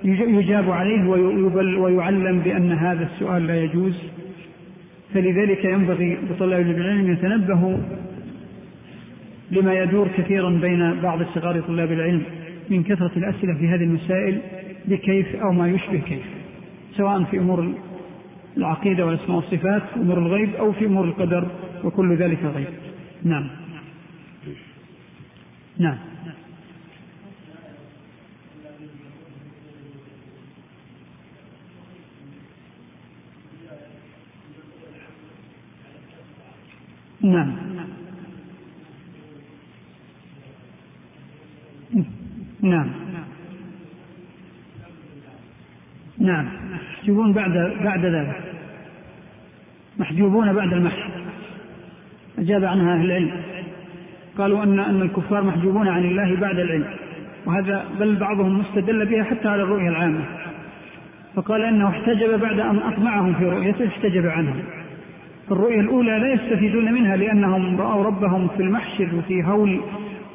يجاب 0.04 0.72
عليه 0.72 1.08
ويعلم 1.80 2.40
بأن 2.40 2.72
هذا 2.72 3.04
السؤال 3.04 3.48
لا 3.48 3.64
يجوز. 3.64 3.94
فلذلك 5.14 5.66
ينبغي 5.66 6.18
لطلاب 6.30 6.68
العلم 6.68 7.12
يتنبهوا 7.12 7.78
لما 9.52 9.74
يدور 9.74 10.08
كثيرا 10.18 10.50
بين 10.50 11.02
بعض 11.02 11.24
صغار 11.36 11.62
طلاب 11.62 11.92
العلم 11.92 12.24
من 12.70 12.84
كثرة 12.84 13.12
الأسئلة 13.18 13.54
في 13.54 13.68
هذه 13.68 13.84
المسائل 13.84 14.42
بكيف 14.86 15.36
أو 15.36 15.52
ما 15.52 15.70
يشبه 15.70 16.00
كيف 16.00 16.26
سواء 16.98 17.24
في 17.24 17.40
أمور 17.40 17.74
العقيدة 18.58 19.06
والأسماء 19.06 19.38
والصفات 19.38 19.82
أمور 19.96 20.18
الغيب 20.18 20.56
أو 20.56 20.72
في 20.72 20.86
أمور 20.86 21.06
القدر 21.06 21.48
وكل 21.84 22.16
ذلك 22.16 22.40
غيب. 22.56 22.68
نعم. 23.24 23.48
نعم. 25.78 25.98
نعم. 37.24 37.56
نعم. 42.62 42.90
نعم. 46.20 46.48
محجوبون 46.74 47.34
بعد 47.34 47.52
بعد 47.84 48.06
ذلك. 48.06 48.44
محجوبون 50.00 50.54
بعد 50.54 50.74
المحش 50.74 51.00
أجاب 52.40 52.66
عنها 52.66 52.96
أهل 52.96 53.06
العلم. 53.06 53.32
قالوا 54.38 54.64
أن 54.64 54.80
أن 54.80 55.02
الكفار 55.02 55.44
محجوبون 55.44 55.88
عن 55.88 56.06
الله 56.06 56.36
بعد 56.36 56.60
العلم. 56.60 56.88
وهذا 57.46 57.86
بل 58.00 58.16
بعضهم 58.16 58.60
مستدل 58.60 59.06
بها 59.06 59.24
حتى 59.24 59.48
على 59.48 59.64
الرؤية 59.64 59.90
العامة. 59.90 60.26
فقال 61.36 61.62
أنه 61.62 61.90
احتجب 61.90 62.40
بعد 62.40 62.60
أن 62.60 62.78
أطمعهم 62.78 63.34
في 63.34 63.46
رؤيته 63.46 63.88
احتجب 63.88 64.28
عنهم. 64.28 64.81
الرؤية 65.52 65.80
الأولى 65.80 66.20
لا 66.20 66.34
يستفيدون 66.34 66.94
منها 66.94 67.16
لأنهم 67.16 67.82
رأوا 67.82 68.04
ربهم 68.04 68.48
في 68.48 68.64
المحشر 68.64 69.10
وفي 69.18 69.44
هول 69.44 69.82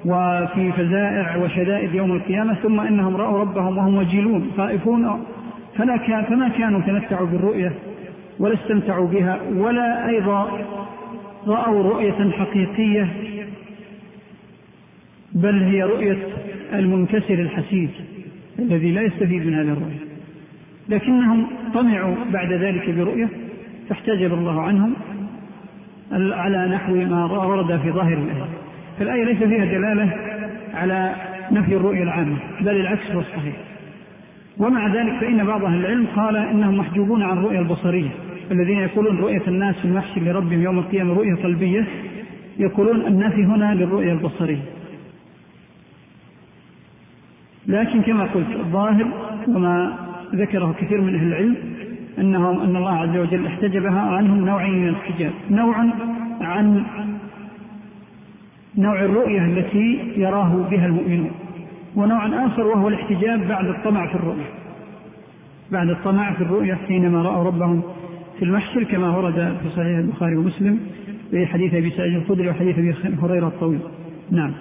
وفي 0.05 0.73
فزائع 0.73 1.37
وشدائد 1.37 1.95
يوم 1.95 2.13
القيامة 2.13 2.55
ثم 2.55 2.81
إنهم 2.81 3.17
رأوا 3.17 3.41
ربهم 3.41 3.79
وهم 3.79 3.95
وجلون 3.95 4.51
خائفون. 4.57 5.25
فلا 5.77 5.97
كان 5.97 6.25
فما 6.25 6.49
كانوا 6.49 6.81
تمتعوا 6.81 7.27
بالرؤية 7.27 7.73
ولا 8.39 8.55
استمتعوا 8.55 9.09
بها 9.09 9.41
ولا 9.55 10.09
أيضا 10.09 10.61
رأوا 11.47 11.83
رؤية 11.83 12.31
حقيقية 12.31 13.09
بل 15.33 15.63
هي 15.63 15.83
رؤية 15.83 16.19
المنكسر 16.73 17.35
الحسيس 17.35 17.91
الذي 18.59 18.93
لا 18.93 19.03
يستفيد 19.03 19.47
من 19.47 19.55
هذه 19.55 19.73
الرؤية. 19.73 20.07
لكنهم 20.89 21.47
طمعوا 21.75 22.15
بعد 22.33 22.53
ذلك 22.53 22.91
برؤية 22.91 23.29
فاحتجب 23.89 24.33
الله 24.33 24.63
عنهم 24.63 24.95
على 26.13 26.69
نحو 26.69 26.95
ما 26.95 27.25
ورد 27.25 27.81
في 27.81 27.91
ظاهر 27.91 28.13
الآية. 28.13 28.49
فالآية 28.99 29.25
ليس 29.25 29.39
فيها 29.39 29.65
دلالة 29.65 30.17
على 30.75 31.15
نفي 31.53 31.77
الرؤية 31.77 32.03
العامة 32.03 32.37
بل 32.61 32.81
العكس 32.81 33.11
هو 33.11 33.21
الصحيح. 33.21 33.57
ومع 34.59 34.95
ذلك 34.95 35.21
فإن 35.21 35.45
بعض 35.45 35.65
أهل 35.65 35.81
العلم 35.81 36.07
قال 36.17 36.37
إنهم 36.37 36.79
محجوبون 36.79 37.23
عن 37.23 37.39
الرؤية 37.39 37.59
البصرية 37.59 38.11
الذين 38.51 38.79
يقولون 38.79 39.19
رؤية 39.19 39.43
الناس 39.49 39.77
في 39.77 39.85
المحشر 39.85 40.21
لربهم 40.21 40.63
يوم 40.63 40.79
القيامة 40.79 41.15
رؤية 41.15 41.35
قلبية 41.35 41.85
يقولون 42.59 43.07
النفي 43.07 43.45
هنا 43.45 43.75
للرؤية 43.75 44.13
البصرية. 44.13 44.63
لكن 47.67 48.03
كما 48.03 48.25
قلت 48.25 48.51
الظاهر 48.57 49.07
وما 49.49 49.99
ذكره 50.35 50.75
كثير 50.81 51.01
من 51.01 51.15
أهل 51.15 51.27
العلم 51.27 51.57
أنهم 52.19 52.61
أن 52.61 52.77
الله 52.77 52.93
عز 52.93 53.17
وجل 53.17 53.47
احتجبها 53.47 54.01
عنهم 54.01 54.47
نوعين 54.47 54.83
من 54.83 54.89
الحجاب 54.89 55.33
نوع 55.51 55.77
عن 56.41 56.85
نوع 58.79 59.05
الرؤية 59.05 59.45
التي 59.45 60.13
يراه 60.17 60.67
بها 60.71 60.87
المؤمنون. 60.87 61.31
ونوع 61.97 62.47
آخر 62.47 62.67
وهو 62.67 62.89
الاحتجاب 62.89 63.49
بعد 63.49 63.67
الطمع 63.67 64.07
في 64.07 64.15
الرؤية. 64.15 64.51
بعد 65.73 65.89
الطمع 65.89 66.33
في 66.33 66.41
الرؤية 66.41 66.75
حينما 66.75 67.23
رأوا 67.23 67.45
ربهم 67.45 67.83
في 68.39 68.45
المحشر 68.45 68.83
كما 68.83 69.17
ورد 69.17 69.35
في 69.35 69.69
صحيح 69.77 69.99
البخاري 69.99 70.37
ومسلم 70.37 70.81
في 71.31 71.47
حديث 71.47 71.75
أبي 71.75 71.91
سعيد 71.91 72.15
الخدري 72.15 72.49
وحديث 72.49 72.79
أبي 72.79 72.95
هريرة 73.23 73.47
الطويل. 73.47 73.81
نعم. 74.31 74.53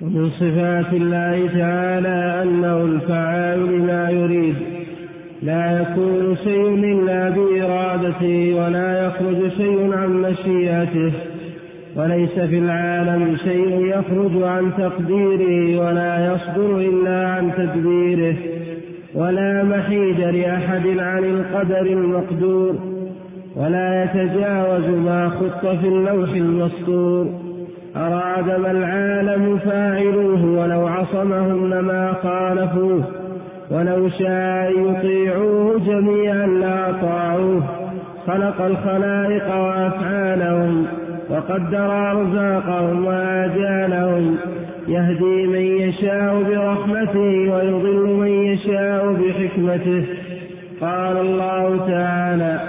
ومن 0.00 0.30
صفات 0.30 0.92
الله 0.92 1.48
تعالى 1.48 2.42
أنه 2.42 2.82
الفعال 2.82 3.78
لما 3.78 4.10
يريد. 4.10 4.75
لا 5.42 5.80
يكون 5.80 6.36
شيء 6.44 6.68
إلا 6.68 7.30
بإرادته 7.30 8.54
ولا 8.54 9.06
يخرج 9.06 9.50
شيء 9.56 9.94
عن 9.94 10.22
مشيئته. 10.22 11.12
وليس 11.96 12.30
في 12.30 12.58
العالم 12.58 13.36
شيء 13.44 13.86
يخرج 13.86 14.42
عن 14.42 14.70
تقديره 14.78 15.86
ولا 15.86 16.34
يصدر 16.34 16.76
إلا 16.76 17.28
عن 17.28 17.50
تدبيره. 17.56 18.36
ولا 19.14 19.64
محيد 19.64 20.20
لأحد 20.20 20.86
عن 20.98 21.24
القدر 21.24 21.86
المقدور. 21.86 22.74
ولا 23.56 24.04
يتجاوز 24.04 24.88
ما 24.98 25.28
خط 25.28 25.66
في 25.66 25.88
اللوح 25.88 26.30
المسطور 26.30 27.26
أراد 27.96 28.60
ما 28.60 28.70
العالم 28.70 29.58
فاعلوه 29.58 30.44
ولو 30.44 30.86
عصمهم 30.86 31.70
لما 31.70 32.12
خالفوه. 32.22 33.15
ولو 33.70 34.08
شاء 34.08 34.72
يطيعوه 34.78 35.80
جميعا 35.86 36.46
لأطاعوه 36.46 37.62
خلق 38.26 38.62
الخلائق 38.62 39.56
وأفعالهم 39.56 40.86
وقدر 41.30 42.10
أرزاقهم 42.10 43.06
وآجالهم. 43.06 44.36
يهدي 44.88 45.46
من 45.46 45.88
يشاء 45.88 46.42
برحمته 46.48 47.52
ويضل 47.52 48.06
من 48.06 48.28
يشاء 48.28 49.12
بحكمته. 49.12 50.04
قال 50.80 51.16
الله 51.16 51.86
تعالى 51.88 52.60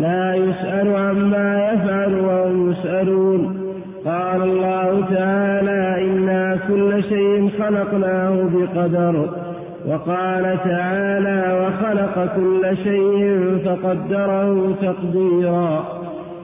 لا 0.00 0.34
يسأل 0.34 0.96
عما 0.96 1.72
يفعل 1.72 2.14
وهم 2.14 2.70
يسألون. 2.70 3.60
قال 4.04 4.42
الله 4.42 5.04
تعالى 5.14 6.04
إنا 6.04 6.58
كل 6.68 7.02
شيء 7.02 7.50
خلقناه 7.58 8.48
بقدر. 8.54 9.43
وقال 9.88 10.58
تعالى 10.64 11.42
وخلق 11.60 12.34
كل 12.36 12.76
شيء 12.84 13.58
فقدره 13.64 14.74
تقديرا. 14.82 15.84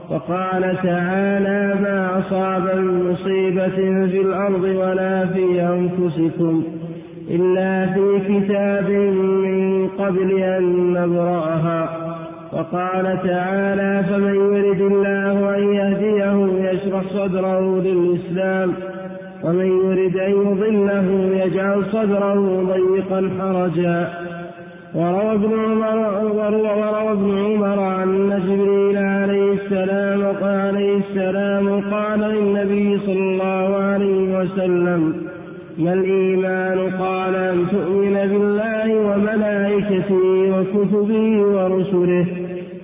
وقال 0.09 0.77
تعالى 0.83 1.75
ما 1.81 2.19
أصاب 2.19 2.77
من 2.77 3.11
مصيبة 3.11 4.07
في 4.07 4.21
الأرض 4.21 4.63
ولا 4.63 5.25
في 5.25 5.61
أنفسكم 5.61 6.63
إلا 7.29 7.93
في 7.93 8.19
كتاب 8.27 8.89
من 9.19 9.87
قبل 9.87 10.31
أن 10.39 10.93
نبرأها. 10.93 11.89
وقال 12.53 13.17
تعالى 13.23 14.03
فمن 14.09 14.35
يرد 14.35 14.81
الله 14.81 15.57
أن 15.57 15.73
يهديه 15.73 16.69
يشرح 16.69 17.03
صدره 17.13 17.81
للإسلام 17.81 18.73
ومن 19.43 19.65
يرد 19.65 20.17
أن 20.17 20.31
يضله 20.31 21.07
يجعل 21.43 21.83
صدره 21.91 22.63
ضيقا 22.73 23.29
حرجا. 23.39 24.09
وروى 24.95 25.33
ابن 25.33 25.53
عمر 25.59 25.97
وروى 26.55 27.11
ابن 27.11 27.37
عمر 27.37 27.79
عن 27.79 28.09
جبريل 28.47 28.97
عليه 28.97 29.53
السلام 29.53 30.21
عليه 30.41 30.97
السلام 30.97 31.81
قال 31.91 32.19
للنبي 32.19 32.99
صلى 33.05 33.13
الله 33.13 33.75
عليه 33.75 34.39
وسلم 34.39 35.13
ما 35.77 35.93
الإيمان؟ 35.93 36.79
قال 36.99 37.35
أن 37.35 37.65
تؤمن 37.71 38.13
بالله 38.13 38.87
وملائكته 39.07 40.23
وكتبه 40.53 41.41
ورسله 41.55 42.25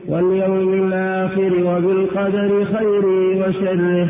واليوم 0.07 0.73
الآخر 0.73 1.51
وبالقدر 1.67 2.65
خيره 2.65 3.47
وشره. 3.47 4.07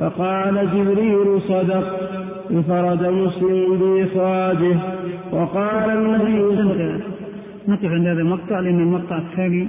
فقال 0.00 0.54
جبريل 0.74 1.42
صدق 1.48 2.08
انفرد 2.50 3.06
مسلم 3.06 3.78
بإخراجه 3.78 4.76
وقال 5.32 5.90
النبي 5.90 7.04
نقف 7.68 7.84
عند 7.84 8.06
هذا 8.06 8.20
المقطع 8.20 8.60
لأن 8.60 8.80
المقطع 8.80 9.18
الثاني 9.18 9.68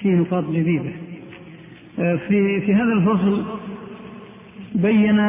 فيه 0.00 0.10
نقاط 0.10 0.44
جديدة 0.50 0.90
آه، 1.98 2.16
في 2.28 2.60
في 2.60 2.74
هذا 2.74 2.92
الفصل 2.92 3.42
بين 4.74 5.20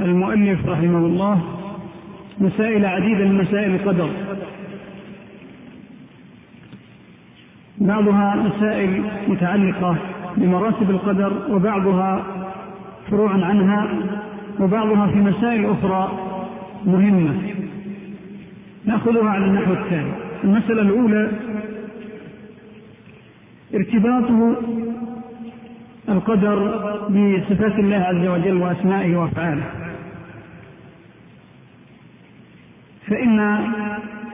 المؤلف 0.00 0.66
رحمه 0.66 0.98
الله 0.98 1.42
مسائل 2.38 2.86
عديدة 2.86 3.24
من 3.24 3.34
مسائل 3.34 3.74
القدر. 3.74 4.10
بعضها 7.78 8.36
مسائل 8.36 9.02
متعلقة 9.28 9.96
بمراتب 10.36 10.90
القدر 10.90 11.32
وبعضها 11.50 12.22
فروع 13.10 13.30
عنها 13.30 13.88
وبعضها 14.60 15.06
في 15.06 15.18
مسائل 15.18 15.70
أخرى 15.70 16.12
مهمة. 16.84 17.34
نأخذها 18.84 19.30
على 19.30 19.44
النحو 19.44 19.72
التالي. 19.72 20.12
المسألة 20.44 20.82
الأولى 20.82 21.30
ارتباط 23.74 24.56
القدر 26.08 26.58
بصفات 27.08 27.78
الله 27.78 27.96
عز 27.96 28.26
وجل 28.26 28.56
وأسمائه 28.62 29.16
وأفعاله. 29.16 29.64
فإن 33.06 33.40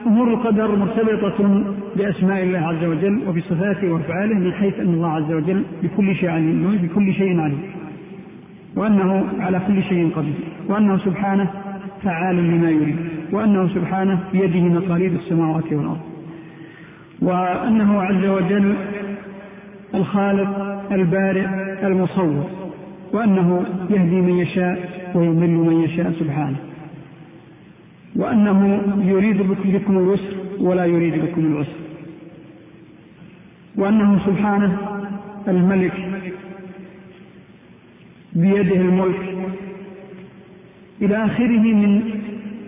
أمور 0.06 0.34
القدر 0.34 0.76
مرتبطة 0.76 1.64
بأسماء 1.96 2.42
الله 2.42 2.58
عز 2.58 2.84
وجل 2.84 3.20
وبصفاته 3.28 3.92
وأفعاله 3.92 4.34
من 4.34 4.52
حيث 4.52 4.80
أن 4.80 4.94
الله 4.94 5.08
عز 5.08 5.32
وجل 5.32 5.62
بكل 5.82 6.14
شيء 6.14 6.30
عليم 6.30 6.78
بكل 6.82 7.14
شيء 7.14 7.40
عليم. 7.40 7.62
وأنه 8.76 9.24
على 9.40 9.60
كل 9.66 9.82
شيء 9.82 10.10
قدير. 10.16 10.34
وأنه 10.68 10.98
سبحانه 10.98 11.50
فعال 12.02 12.36
لما 12.36 12.70
يريد. 12.70 12.96
وأنه 13.32 13.68
سبحانه 13.68 14.20
بيده 14.32 14.60
مقاليد 14.60 15.12
السماوات 15.14 15.72
والأرض. 15.72 16.00
وأنه 17.22 18.02
عز 18.02 18.24
وجل 18.24 18.74
الخالق 19.94 20.82
البارئ 20.92 21.46
المصور. 21.86 22.50
وأنه 23.12 23.64
يهدي 23.90 24.20
من 24.20 24.38
يشاء 24.38 24.88
ويضل 25.14 25.50
من 25.50 25.82
يشاء 25.82 26.12
سبحانه. 26.20 26.56
وأنه 28.16 28.82
يريد 29.04 29.42
بكم 29.42 29.98
اليسر 29.98 30.36
ولا 30.60 30.84
يريد 30.84 31.24
بكم 31.24 31.40
العسر. 31.40 31.83
وأنه 33.76 34.26
سبحانه 34.26 34.78
الملك 35.48 35.92
بيده 38.32 38.76
الملك 38.76 39.36
إلى 41.02 41.24
آخره 41.24 41.74
من 41.74 42.02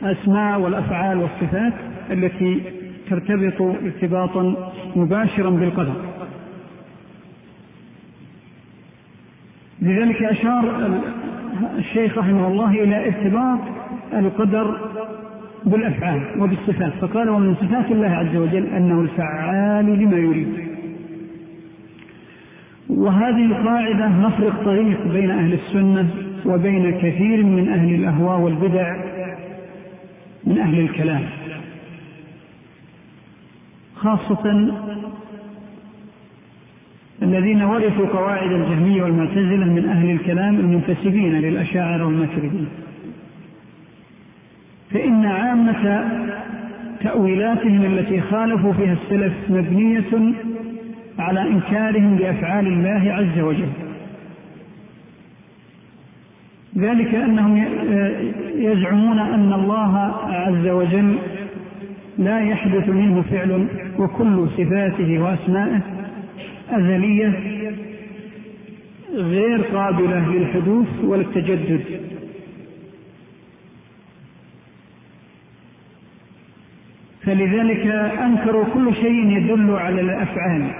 أسماء 0.03 0.61
والأفعال 0.61 1.19
والصفات 1.19 1.73
التي 2.11 2.63
ترتبط 3.11 3.63
ارتباطا 3.63 4.73
مباشرا 4.97 5.51
بالقدر. 5.51 5.95
لذلك 9.83 10.23
أشار 10.23 10.91
الشيخ 11.79 12.19
رحمه 12.19 12.49
الله 12.49 12.71
إلى 12.71 13.07
ارتباط 13.07 13.59
القدر 14.13 14.91
بالأفعال 15.65 16.23
وبالصفات 16.39 16.93
فقال 17.01 17.29
ومن 17.29 17.55
صفات 17.55 17.91
الله 17.91 18.09
عز 18.09 18.37
وجل 18.37 18.67
أنه 18.67 19.01
الفعال 19.01 19.87
لما 19.87 20.17
يريد. 20.17 20.66
وهذه 22.89 23.45
القاعدة 23.45 24.09
نفرق 24.09 24.65
طريق 24.65 25.07
بين 25.07 25.31
أهل 25.31 25.53
السنة 25.53 26.09
وبين 26.47 26.91
كثير 26.91 27.43
من 27.43 27.69
أهل 27.69 27.95
الأهواء 27.95 28.41
والبدع 28.41 28.97
من 30.45 30.59
أهل 30.59 30.81
الكلام. 30.81 31.23
الذين 37.23 37.63
ورثوا 37.63 38.07
قواعد 38.07 38.53
الجهمية 38.53 39.03
والمعتزلة 39.03 39.65
من 39.65 39.89
أهل 39.89 40.11
الكلام 40.11 40.55
المنتسبين 40.55 41.33
للأشاعرة 41.33 42.07
والماتريدية 42.07 42.67
فإن 44.91 45.25
عامة 45.25 46.09
تأويلاتهم 47.01 47.85
التي 47.85 48.21
خالفوا 48.21 48.73
فيها 48.73 48.93
السلف 48.93 49.33
مبنية 49.49 50.33
على 51.19 51.43
إنكارهم 51.43 52.19
لأفعال 52.19 52.67
الله 52.67 53.13
عز 53.13 53.39
وجل. 53.41 53.69
ذلك 56.79 57.15
أنهم 57.15 57.57
يزعمون 58.55 59.19
أن 59.19 59.53
الله 59.53 59.99
عز 60.27 60.69
وجل 60.69 61.17
لا 62.19 62.41
يحدث 62.41 62.89
منه 62.89 63.23
فعل 63.23 63.67
وكل 63.99 64.49
صفاته 64.57 65.19
وأسمائه 65.19 65.81
أزلية 66.71 67.33
غير 69.15 69.63
قابلة 69.63 70.33
للحدوث 70.35 70.87
وللتجدد 71.05 71.81
فلذلك 77.27 77.87
أنكروا 78.23 78.65
كل 78.75 78.95
شيء 78.95 79.37
يدل 79.37 79.71
على 79.71 80.01
الأفعال. 80.01 80.71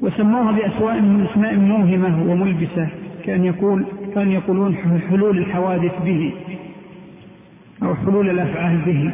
وسموها 0.00 0.52
بأسواء 0.52 1.00
من 1.00 1.26
أسماء 1.30 1.56
موهمة 1.56 2.30
وملبسة 2.30 2.88
كأن 3.24 3.44
يقول 3.44 3.84
كان 4.14 4.30
يقولون 4.30 4.76
حلول 5.10 5.38
الحوادث 5.38 6.02
به 6.04 6.32
أو 7.82 7.94
حلول 7.94 8.30
الأفعال 8.30 8.78
به. 8.86 9.10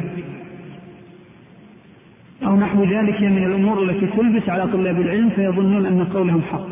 أو 2.47 2.55
نحو 2.55 2.83
ذلك 2.83 3.21
من 3.21 3.43
الأمور 3.43 3.83
التي 3.83 4.07
تلبس 4.07 4.49
على 4.49 4.67
طلاب 4.67 5.01
العلم 5.01 5.29
فيظنون 5.29 5.85
أن 5.85 6.03
قولهم 6.03 6.41
حق. 6.41 6.67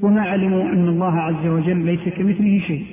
وما 0.00 0.22
علموا 0.22 0.62
أن 0.62 0.88
الله 0.88 1.20
عز 1.20 1.46
وجل 1.46 1.76
ليس 1.76 2.08
كمثله 2.08 2.60
شيء 2.66 2.84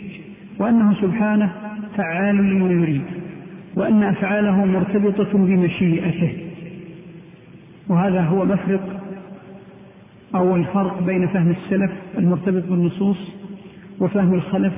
وأنه 0.59 0.93
سبحانه 1.01 1.53
فعال 1.97 2.35
لما 2.35 2.71
يريد. 2.71 3.22
وأن 3.75 4.03
أفعاله 4.03 4.65
مرتبطة 4.65 5.37
بمشيئته. 5.37 6.33
وهذا 7.89 8.21
هو 8.21 8.45
مفرق 8.45 9.01
أو 10.35 10.55
الفرق 10.55 11.03
بين 11.03 11.27
فهم 11.27 11.51
السلف 11.51 11.91
المرتبط 12.17 12.63
بالنصوص 12.69 13.17
وفهم 13.99 14.33
الخلف 14.33 14.73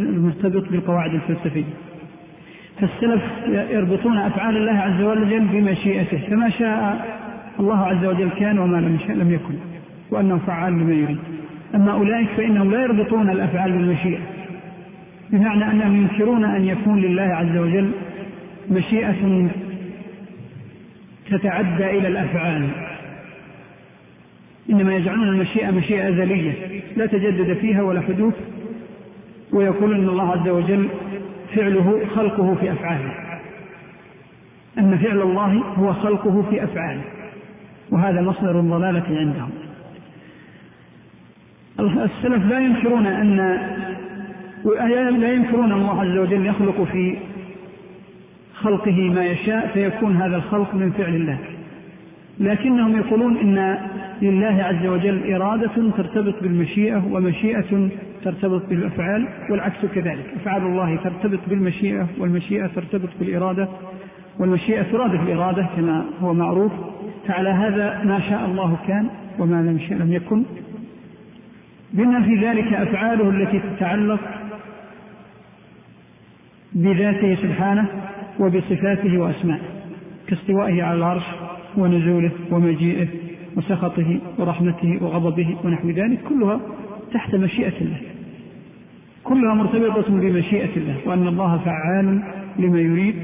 المرتبط 0.00 0.68
بالقواعد 0.70 1.14
الفلسفية. 1.14 1.64
فالسلف 2.80 3.22
يربطون 3.48 4.18
أفعال 4.18 4.56
الله 4.56 4.78
عز 4.78 5.02
وجل 5.02 5.40
بمشيئته. 5.40 6.18
فما 6.30 6.50
شاء 6.50 7.06
الله 7.60 7.78
عز 7.78 8.04
وجل 8.04 8.28
كان 8.38 8.58
وما 8.58 8.76
لم 8.76 8.94
يشاء 8.94 9.16
لم 9.16 9.32
يكن 9.32 9.54
وأنه 10.10 10.38
فعال 10.46 10.72
لما 10.72 10.94
يريد. 10.94 11.18
أما 11.74 11.92
أولئك 11.92 12.28
فإنهم 12.36 12.70
لا 12.70 12.82
يربطون 12.82 13.30
الأفعال 13.30 13.72
بالمشيئة 13.72 14.20
بمعنى 15.30 15.70
أنهم 15.70 15.96
ينكرون 15.96 16.44
أن 16.44 16.64
يكون 16.64 17.00
لله 17.00 17.22
عز 17.22 17.56
وجل 17.56 17.90
مشيئة 18.70 19.48
تتعدى 21.30 21.90
إلى 21.90 22.08
الأفعال. 22.08 22.68
إنما 24.70 24.94
يجعلون 24.94 25.28
المشيئة 25.28 25.70
مشيئة 25.70 26.08
أزلية 26.08 26.52
لا 26.96 27.06
تجدد 27.06 27.56
فيها 27.56 27.82
ولا 27.82 28.00
حدوث 28.00 28.34
ويقول 29.52 29.94
أن 29.94 30.08
الله 30.08 30.32
عز 30.32 30.48
وجل 30.48 30.88
فعله 31.54 32.06
خلقه 32.14 32.54
في 32.54 32.72
أفعاله. 32.72 33.14
أن 34.78 34.98
فعل 34.98 35.22
الله 35.22 35.52
هو 35.76 35.92
خلقه 35.92 36.42
في 36.50 36.64
أفعاله 36.64 37.02
وهذا 37.90 38.20
مصدر 38.20 38.60
الضلالة 38.60 39.18
عندهم. 39.18 39.50
السلف 41.80 42.46
لا 42.46 42.60
ينكرون 42.60 43.06
أن 43.06 43.36
لا 45.20 45.32
ينكرون 45.32 45.72
الله 45.72 46.00
عز 46.00 46.16
وجل 46.18 46.46
يخلق 46.46 46.82
في 46.82 47.18
خلقه 48.60 49.10
ما 49.10 49.24
يشاء 49.24 49.70
فيكون 49.74 50.16
هذا 50.16 50.36
الخلق 50.36 50.74
من 50.74 50.90
فعل 50.90 51.14
الله. 51.14 51.38
لكنهم 52.40 52.96
يقولون 52.96 53.36
إن 53.36 53.78
لله 54.22 54.62
عز 54.62 54.86
وجل 54.86 55.34
إرادة 55.34 55.90
ترتبط 55.96 56.42
بالمشيئة 56.42 57.02
ومشيئة 57.10 57.88
ترتبط 58.24 58.62
بالأفعال 58.68 59.28
والعكس 59.50 59.86
كذلك. 59.94 60.24
أفعال 60.36 60.62
الله 60.62 60.96
ترتبط 60.96 61.40
بالمشيئة 61.48 62.06
والمشيئة 62.18 62.66
ترتبط 62.66 63.08
بالإرادة 63.20 63.68
والمشيئة 64.38 64.82
ترادف 64.82 65.20
الإرادة 65.22 65.66
كما 65.76 66.04
هو 66.20 66.34
معروف. 66.34 66.72
فعلى 67.28 67.50
هذا 67.50 68.02
ما 68.04 68.20
شاء 68.20 68.44
الله 68.44 68.76
كان 68.88 69.06
وما 69.38 69.62
لم 69.62 69.76
يشاء 69.76 69.98
لم 69.98 70.12
يكن. 70.12 70.44
بما 71.92 72.22
في 72.22 72.34
ذلك 72.46 72.72
أفعاله 72.72 73.30
التي 73.30 73.60
تتعلق 73.60 74.20
بذاته 76.72 77.34
سبحانه 77.34 77.86
وبصفاته 78.40 79.18
وأسمائه 79.18 79.60
كاستوائه 80.26 80.82
على 80.82 80.98
العرش 80.98 81.24
ونزوله 81.76 82.30
ومجيئه 82.50 83.06
وسخطه 83.56 84.20
ورحمته 84.38 84.98
وغضبه 85.02 85.56
ونحو 85.64 85.90
ذلك 85.90 86.18
كلها 86.28 86.60
تحت 87.12 87.34
مشيئة 87.34 87.80
الله. 87.80 88.00
كلها 89.24 89.54
مرتبطة 89.54 90.04
بمشيئة 90.08 90.76
الله 90.76 90.96
وأن 91.06 91.28
الله 91.28 91.58
فعال 91.58 92.22
لما 92.58 92.80
يريد 92.80 93.14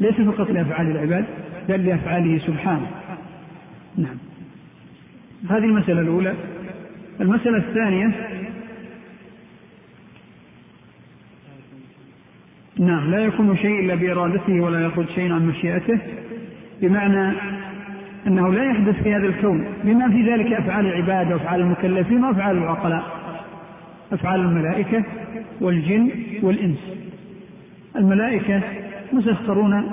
ليس 0.00 0.20
فقط 0.20 0.50
لأفعال 0.50 0.90
العباد 0.90 1.24
بل 1.68 1.86
لأفعاله 1.86 2.38
سبحانه. 2.38 2.86
نعم. 3.98 4.16
هذه 5.50 5.64
المسألة 5.64 6.00
الأولى. 6.00 6.34
المسألة 7.20 7.56
الثانية 7.56 8.12
نعم 12.78 13.10
لا 13.10 13.18
يكون 13.18 13.56
شيء 13.56 13.80
إلا 13.80 13.94
بإرادته 13.94 14.60
ولا 14.60 14.80
يخرج 14.80 15.06
شيء 15.14 15.32
عن 15.32 15.46
مشيئته 15.46 15.98
بمعنى 16.82 17.32
أنه 18.26 18.52
لا 18.54 18.70
يحدث 18.70 19.02
في 19.02 19.14
هذا 19.14 19.26
الكون 19.26 19.64
بما 19.84 20.10
في 20.10 20.30
ذلك 20.30 20.52
أفعال 20.52 20.86
العباد 20.86 21.32
وأفعال 21.32 21.60
المكلفين 21.60 22.24
وأفعال 22.24 22.56
العقلاء 22.58 23.02
أفعال 24.12 24.40
الملائكة 24.40 25.04
والجن 25.60 26.10
والإنس. 26.42 26.78
الملائكة 27.96 28.62
مسخرون 29.12 29.90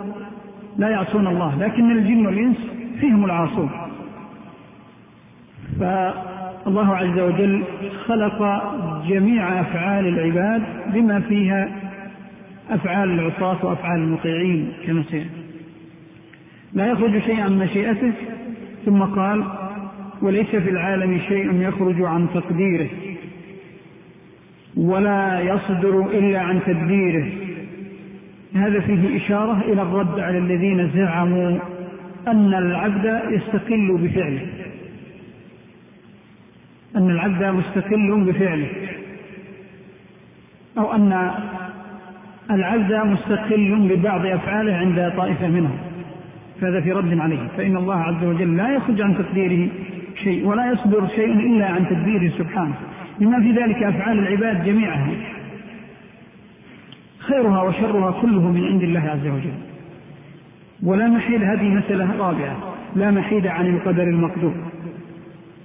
لا 0.78 0.89
يعصون 0.89 1.28
الله 1.28 1.60
لكن 1.60 1.91
الجن 1.91 2.26
والإنس 2.26 2.58
فيهم 3.00 3.26
العاصون. 3.26 3.69
فالله 5.80 6.95
عز 6.95 7.19
وجل 7.19 7.63
خلق 8.06 8.63
جميع 9.08 9.62
أفعال 9.62 10.08
العباد 10.08 10.62
بما 10.93 11.19
فيها 11.19 11.85
أفعال 12.69 13.10
العصاة 13.10 13.65
وأفعال 13.65 13.99
المطيعين 13.99 14.73
كما 14.86 15.04
سيأتي 15.12 15.30
لا 16.73 16.88
يخرج 16.88 17.19
شيء 17.19 17.39
عن 17.39 17.60
مشيئته 17.60 18.12
ثم 18.86 19.04
قال 19.04 19.43
وليس 20.21 20.49
في 20.49 20.69
العالم 20.69 21.19
شيء 21.28 21.62
يخرج 21.62 22.01
عن 22.01 22.28
تقديره 22.34 22.89
ولا 24.78 25.39
يصدر 25.39 26.10
إلا 26.10 26.39
عن 26.39 26.60
تدبيره. 26.65 27.28
هذا 28.56 28.80
فيه 28.80 29.17
إشارة 29.17 29.62
إلى 29.62 29.82
الرد 29.82 30.19
على 30.19 30.38
الذين 30.38 30.91
زعموا 30.95 31.60
أن 32.28 32.54
العبد 32.54 33.21
يستقل 33.32 33.97
بفعله. 33.97 34.47
أن 36.95 37.10
العبد 37.10 37.43
مستقل 37.43 38.23
بفعله. 38.28 38.67
أو 40.78 40.93
أن 40.93 41.32
العبد 42.51 42.93
مستقل 42.93 43.88
ببعض 43.89 44.25
أفعاله 44.25 44.75
عند 44.75 45.13
طائفة 45.17 45.47
منهم. 45.47 45.77
فهذا 46.62 46.81
في 46.81 46.91
رد 46.91 47.19
عليه. 47.19 47.47
فإن 47.58 47.77
الله 47.77 47.95
عز 47.95 48.23
وجل 48.23 48.58
لا 48.58 48.75
يخرج 48.75 49.01
عن 49.01 49.17
تقديره 49.17 49.69
شيء 50.23 50.45
ولا 50.45 50.71
يصدر 50.71 51.08
شيء 51.08 51.34
إلا 51.34 51.65
عن 51.65 51.88
تدبيره 51.89 52.31
سبحانه. 52.38 52.73
بما 53.19 53.39
في 53.39 53.51
ذلك 53.51 53.84
أفعال 53.84 54.19
العباد 54.19 54.65
جميعها 54.65 55.10
خيرها 57.19 57.62
وشرها 57.62 58.12
كله 58.21 58.51
من 58.51 58.63
عند 58.65 58.84
الله 58.84 58.99
عز 58.99 59.27
وجل. 59.27 59.53
ولا 60.84 61.08
محيد 61.08 61.43
هذه 61.43 61.63
مسألة 61.63 62.17
رابعة. 62.17 62.58
لا 62.95 63.12
محيد 63.12 63.47
عن 63.47 63.67
القدر 63.67 64.03
المقدور. 64.03 64.53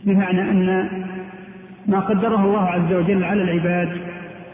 بمعنى 0.04 0.50
أن 0.50 0.88
ما 1.86 2.00
قدره 2.00 2.44
الله 2.44 2.64
عز 2.64 2.92
وجل 2.92 3.24
على 3.24 3.42
العباد 3.42 3.88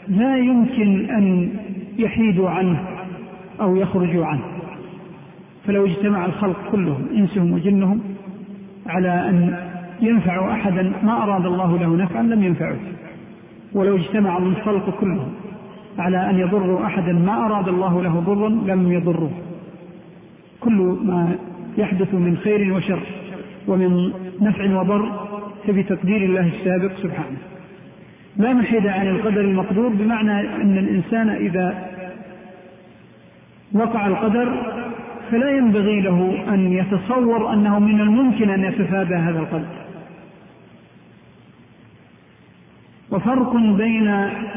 لا 0.09 0.37
يمكن 0.37 1.11
أن 1.11 1.51
يحيدوا 1.99 2.51
عنه 2.51 2.87
أو 3.61 3.77
يخرجوا 3.77 4.27
عنه. 4.27 4.43
فلو 5.67 5.87
اجتمع 5.87 6.25
الخلق 6.25 6.57
كلهم 6.73 7.07
إنسهم 7.17 7.53
وجنهم 7.53 8.01
على 8.87 9.29
أن 9.29 9.57
ينفعوا 10.01 10.53
أحدا 10.53 10.93
ما 11.03 11.23
أراد 11.23 11.47
الله 11.47 11.79
له 11.79 11.97
نفعا 11.97 12.23
لم 12.23 12.43
ينفعه 12.43 12.77
ولو 13.73 13.97
اجتمع 13.97 14.39
الخلق 14.39 15.01
كلهم 15.01 15.33
على 15.99 16.31
أن 16.31 16.39
يضروا 16.39 16.87
أحدا 16.87 17.13
ما 17.13 17.47
أراد 17.47 17.69
الله 17.69 18.03
له 18.03 18.21
ضرا 18.21 18.49
لم 18.49 18.93
يضروه. 18.93 19.31
كل 20.61 20.99
ما 21.05 21.35
يحدث 21.79 22.15
من 22.15 22.37
خير 22.37 22.73
وشر 22.73 23.01
ومن 23.69 24.13
نفع 24.41 24.81
وضر 24.81 25.29
فبتقدير 25.67 26.23
الله 26.23 26.47
السابق 26.47 26.93
سبحانه. 27.03 27.39
لا 28.37 28.53
محيد 28.53 28.87
عن 28.87 29.07
القدر 29.07 29.41
المقدور 29.41 29.89
بمعنى 29.89 30.41
أن 30.41 30.79
الإنسان 30.79 31.29
إذا 31.29 31.89
وقع 33.73 34.07
القدر 34.07 34.63
فلا 35.31 35.51
ينبغي 35.51 36.01
له 36.01 36.45
أن 36.49 36.73
يتصور 36.73 37.53
أنه 37.53 37.79
من 37.79 38.01
الممكن 38.01 38.51
أن 38.51 38.65
يتفادى 38.65 39.15
هذا 39.15 39.39
القدر. 39.39 39.87
وفرق 43.11 43.57
بين 43.57 44.09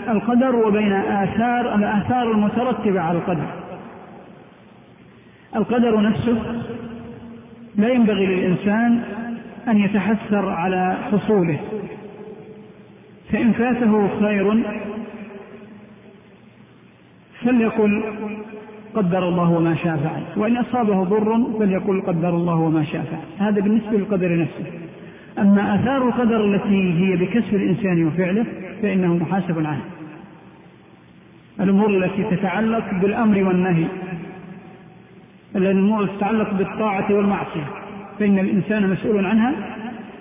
القدر 0.10 0.56
وبين 0.56 0.94
آثار 0.94 1.76
الآثار 1.76 2.32
المترتبة 2.32 3.02
على 3.02 3.18
القدر. 3.18 3.48
القدر 5.56 6.02
نفسه 6.02 6.38
لا 7.76 7.90
ينبغي 7.90 8.26
للإنسان 8.26 9.04
أن 9.68 9.78
يتحسر 9.78 10.50
على 10.50 10.98
حصوله. 11.12 11.60
فإن 13.32 13.52
فاته 13.52 14.10
خير. 14.20 14.64
فليقل 17.46 18.04
قدر 18.96 19.30
الله 19.30 19.50
وما 19.50 19.76
شاء 19.76 19.98
فعل. 19.98 20.24
وإن 20.36 20.58
أصابه 20.58 21.04
ضر 21.04 21.60
فليقل 21.60 22.02
قدر 22.02 22.30
الله 22.30 22.56
وما 22.56 22.84
شاء 22.84 23.02
فعل. 23.02 23.48
هذا 23.48 23.62
بالنسبة 23.62 23.98
للقدر 23.98 24.42
نفسه. 24.42 24.66
أما 25.40 25.76
آثار 25.76 26.08
القدر 26.08 26.46
التي 26.46 26.94
هي 26.94 27.16
بكسب 27.16 27.56
الإنسان 27.56 28.06
وفعله 28.06 28.46
فإنه 28.82 29.14
محاسب 29.16 29.58
عنها 29.58 29.82
الأمور 31.60 31.90
التي 31.90 32.36
تتعلق 32.36 32.94
بالأمر 33.02 33.44
والنهي. 33.44 33.86
الأمور 35.56 36.04
التي 36.04 36.18
تتعلق 36.18 36.54
بالطاعة 36.54 37.14
والمعصية. 37.14 37.66
فإن 38.20 38.40
الإنسان 38.40 38.90
مسؤول 38.90 39.26
عنها 39.26 39.54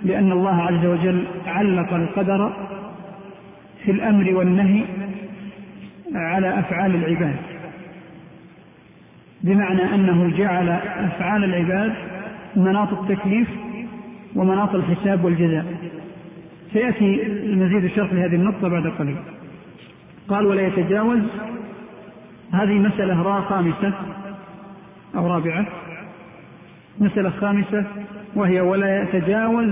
لأن 0.05 0.33
الله 0.33 0.63
عز 0.63 0.87
وجل 0.87 1.25
علق 1.47 1.95
القدر 1.95 2.53
في 3.89 3.95
الأمر 3.95 4.35
والنهي 4.35 4.85
على 6.15 6.59
أفعال 6.59 6.95
العباد. 6.95 7.37
بمعنى 9.43 9.95
أنه 9.95 10.37
جعل 10.37 10.69
أفعال 10.99 11.45
العباد 11.45 11.95
مناط 12.57 12.93
التكليف 12.93 13.49
ومناط 14.37 14.75
الحساب 14.75 15.25
والجزاء. 15.25 15.67
سيأتي 16.73 17.23
المزيد 17.27 17.85
الشرح 17.85 18.13
لهذه 18.13 18.35
النقطة 18.35 18.69
بعد 18.69 18.87
قليل. 18.87 19.17
قال 20.29 20.47
ولا 20.47 20.67
يتجاوز 20.67 21.23
هذه 22.53 22.73
مسألة 22.73 23.23
را 23.23 23.41
خامسة 23.41 23.93
أو 25.17 25.27
رابعة. 25.27 25.67
مسألة 26.99 27.31
خامسة 27.31 27.85
وهي 28.35 28.61
ولا 28.61 29.03
يتجاوز 29.03 29.71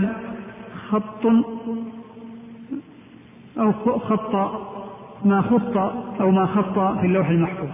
خط 0.88 1.26
أو 3.58 3.72
خط 3.98 4.34
ما 5.24 5.42
خط 5.42 5.76
أو 6.20 6.30
ما 6.30 6.46
خط 6.46 6.98
في 7.00 7.06
اللوح 7.06 7.28
المحفوظ. 7.28 7.68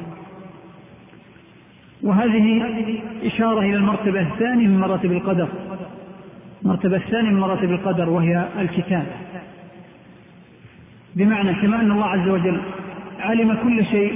وهذه 2.03 2.65
إشارة 3.25 3.61
إلى 3.61 3.77
المرتبة 3.77 4.21
الثانية 4.21 4.67
من 4.67 4.79
مراتب 4.79 5.13
القدر. 5.13 5.49
المرتبة 6.63 6.97
الثانية 6.97 7.31
من 7.31 7.41
مراتب 7.41 7.71
القدر 7.71 8.11
وهي 8.11 8.49
الكتاب. 8.59 9.07
بمعنى 11.17 11.55
كما 11.55 11.81
أن 11.81 11.91
الله 11.91 12.07
عز 12.07 12.29
وجل 12.29 12.61
علم 13.21 13.59
كل 13.63 13.85
شيء 13.85 14.15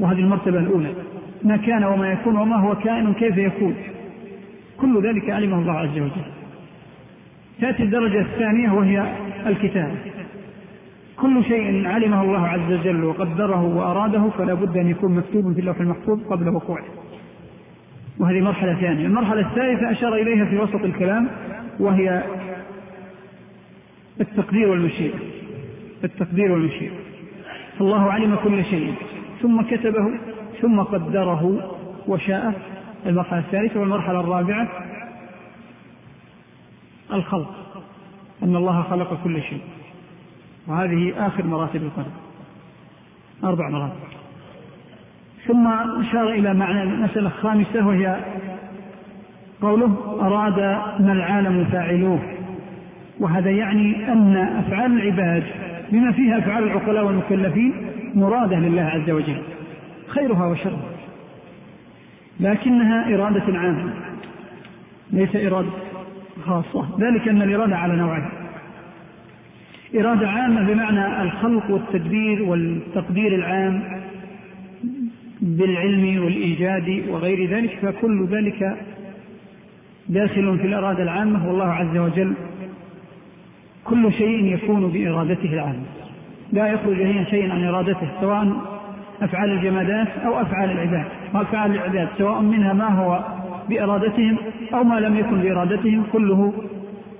وهذه 0.00 0.18
المرتبة 0.18 0.58
الأولى. 0.58 0.94
ما 1.42 1.56
كان 1.56 1.84
وما 1.84 2.12
يكون 2.12 2.36
وما 2.36 2.56
هو 2.56 2.74
كائن 2.74 3.12
كيف 3.12 3.36
يكون. 3.36 3.74
كل 4.80 5.02
ذلك 5.02 5.30
علمه 5.30 5.58
الله 5.58 5.72
عز 5.72 5.98
وجل. 5.98 6.24
تأتي 7.60 7.82
الدرجة 7.82 8.20
الثانية 8.20 8.70
وهي 8.70 9.12
الكتاب. 9.46 9.94
كل 11.16 11.44
شيء 11.44 11.86
علمه 11.86 12.22
الله 12.22 12.48
عز 12.48 12.72
وجل 12.72 13.04
وقدره 13.04 13.62
وأراده 13.62 14.30
فلا 14.38 14.54
بد 14.54 14.76
أن 14.76 14.90
يكون 14.90 15.14
مكتوب 15.14 15.52
في 15.52 15.60
اللوح 15.60 15.80
المحفوظ 15.80 16.22
قبل 16.30 16.48
وقوعه. 16.48 16.84
وهذه 18.18 18.40
مرحلة 18.40 18.74
ثانية. 18.74 19.06
المرحلة 19.06 19.40
الثالثة 19.40 19.90
أشار 19.90 20.14
إليها 20.14 20.44
في 20.44 20.58
وسط 20.58 20.84
الكلام 20.84 21.28
وهي 21.80 22.22
التقدير 24.20 24.68
والمشيئة. 24.68 25.18
التقدير 26.04 26.52
والمشيئة. 26.52 26.92
فالله 27.78 28.12
علم 28.12 28.36
كل 28.44 28.64
شيء 28.64 28.94
ثم 29.42 29.62
كتبه 29.62 30.18
ثم 30.60 30.80
قدره 30.80 31.70
وشاء. 32.08 32.54
المرحلة 33.06 33.38
الثالثة 33.38 33.80
والمرحلة 33.80 34.20
الرابعة 34.20 34.68
الخلق. 37.12 37.54
أن 38.42 38.56
الله 38.56 38.82
خلق 38.82 39.18
كل 39.24 39.42
شيء. 39.42 39.60
وهذه 40.66 41.26
آخر 41.26 41.46
مراتب 41.46 41.82
القدر 41.82 42.10
أربع 43.44 43.68
مراتب. 43.68 43.96
ثم 45.46 45.66
أشار 46.00 46.28
إلى 46.28 46.54
معنى 46.54 46.82
المسألة 46.82 47.26
الخامسة 47.26 47.86
وهي 47.86 48.16
قوله 49.62 50.18
أراد 50.20 50.58
ما 51.00 51.12
العالم 51.12 51.64
فاعلوه. 51.64 52.20
وهذا 53.20 53.50
يعني 53.50 54.12
أن 54.12 54.36
أفعال 54.36 54.92
العباد 54.92 55.44
بما 55.92 56.12
فيها 56.12 56.38
أفعال 56.38 56.64
العقلاء 56.64 57.04
والمكلفين 57.04 57.72
مرادة 58.14 58.56
لله 58.56 58.82
عز 58.82 59.10
وجل 59.10 59.42
خيرها 60.08 60.46
وشرها. 60.46 60.92
لكنها 62.40 63.14
إرادة 63.14 63.58
عامة 63.58 63.92
ليس 65.10 65.36
إرادة 65.36 65.70
خاصة. 66.46 66.88
ذلك 67.00 67.28
أن 67.28 67.42
الإرادة 67.42 67.76
على 67.76 67.96
نوعين 67.96 68.41
إرادة 69.94 70.28
عامة 70.28 70.62
بمعنى 70.72 71.22
الخلق 71.22 71.70
والتدبير 71.70 72.42
والتقدير 72.42 73.34
العام 73.34 73.82
بالعلم 75.40 76.24
والإيجاد 76.24 77.02
وغير 77.08 77.50
ذلك 77.50 77.78
فكل 77.82 78.26
ذلك 78.26 78.76
داخل 80.08 80.58
في 80.58 80.66
الإرادة 80.66 81.02
العامة 81.02 81.48
والله 81.48 81.64
عز 81.64 81.96
وجل 81.96 82.32
كل 83.84 84.12
شيء 84.12 84.44
يكون 84.44 84.90
بإرادته 84.90 85.52
العامة. 85.52 85.84
لا 86.52 86.66
يخرج 86.66 87.00
هي 87.00 87.24
شيء 87.24 87.50
عن 87.50 87.64
إرادته 87.64 88.08
سواء 88.20 88.52
أفعال 89.22 89.50
الجمادات 89.50 90.08
أو 90.24 90.40
أفعال 90.40 90.70
العباد. 90.70 91.04
وأفعال 91.34 91.70
العباد 91.70 92.08
سواء 92.18 92.40
منها 92.40 92.72
ما 92.72 92.88
هو 92.88 93.24
بإرادتهم 93.68 94.36
أو 94.74 94.84
ما 94.84 95.00
لم 95.00 95.16
يكن 95.16 95.40
بإرادتهم 95.40 96.04
كله 96.12 96.52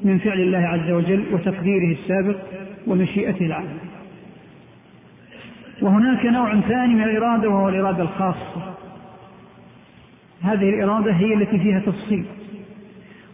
من 0.02 0.18
فعل 0.18 0.40
الله 0.40 0.58
عز 0.58 0.90
وجل 0.90 1.24
وتقديره 1.32 1.92
السابق. 1.92 2.36
ومشيئته 2.86 3.46
العامة 3.46 3.78
وهناك 5.82 6.26
نوع 6.26 6.60
ثاني 6.60 6.94
من 6.94 7.02
الإرادة 7.02 7.48
وهو 7.48 7.68
الإرادة 7.68 8.02
الخاصة. 8.02 8.74
هذه 10.42 10.68
الإرادة 10.68 11.12
هي 11.12 11.34
التي 11.34 11.58
فيها 11.58 11.80
تفصيل 11.80 12.24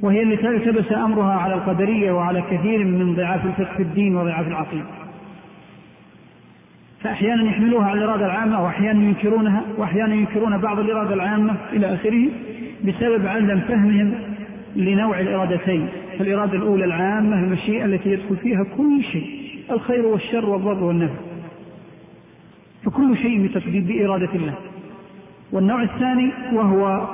وهي 0.00 0.22
التي 0.22 0.48
التبس 0.48 0.92
أمرها 0.92 1.34
على 1.34 1.54
القدرية 1.54 2.12
وعلى 2.12 2.42
كثير 2.50 2.84
من 2.84 3.14
ضعاف 3.14 3.44
الفقه 3.44 3.76
في 3.76 3.82
الدين 3.82 4.16
وضعاف 4.16 4.46
العقيدة. 4.46 4.86
فأحيانا 7.02 7.42
يحملوها 7.50 7.86
على 7.86 8.04
الإرادة 8.04 8.26
العامة 8.26 8.64
وأحيانا 8.64 9.04
ينكرونها 9.04 9.62
وأحيانا 9.76 10.14
ينكرون 10.14 10.58
بعض 10.58 10.78
الإرادة 10.78 11.14
العامة 11.14 11.56
إلى 11.72 11.94
آخره 11.94 12.28
بسبب 12.84 13.26
عدم 13.26 13.60
فهمهم 13.60 14.14
لنوع 14.78 15.20
الإرادتين 15.20 15.88
فالإرادة 16.18 16.52
الأولى 16.52 16.84
العامة 16.84 17.36
المشيئة 17.44 17.84
التي 17.84 18.10
يدخل 18.10 18.36
فيها 18.36 18.64
كل 18.76 19.04
شيء 19.12 19.26
الخير 19.70 20.06
والشر 20.06 20.50
والضر 20.50 20.84
والنفع. 20.84 21.14
فكل 22.84 23.16
شيء 23.16 23.50
بإرادة 23.66 24.28
الله. 24.34 24.54
والنوع 25.52 25.82
الثاني 25.82 26.30
وهو 26.52 27.08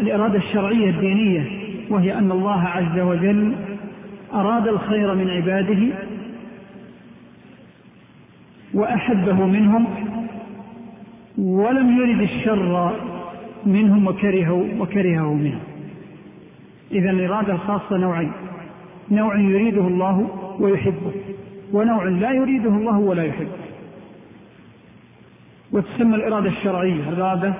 الإرادة 0.00 0.38
الشرعية 0.38 0.90
الدينية 0.90 1.46
وهي 1.90 2.18
أن 2.18 2.30
الله 2.30 2.60
عز 2.60 2.98
وجل 2.98 3.54
أراد 4.34 4.68
الخير 4.68 5.14
من 5.14 5.30
عباده 5.30 5.94
وأحبه 8.74 9.46
منهم 9.46 9.86
ولم 11.38 11.98
يرد 11.98 12.20
الشر 12.20 12.92
منهم 13.66 14.06
وكرهه 14.06 14.68
وكرهه 14.78 15.34
منهم. 15.34 15.69
إذا 16.92 17.10
الإرادة 17.10 17.52
الخاصة 17.52 17.96
نوعين. 17.96 18.32
نوع 19.10 19.38
يريده 19.38 19.80
الله 19.80 20.28
ويحبه 20.60 21.12
ونوع 21.72 22.04
لا 22.04 22.32
يريده 22.32 22.70
الله 22.70 22.98
ولا 22.98 23.24
يحبه. 23.24 23.60
وتسمى 25.72 26.14
الإرادة 26.14 26.48
الشرعية 26.48 27.08
الإرادة 27.08 27.54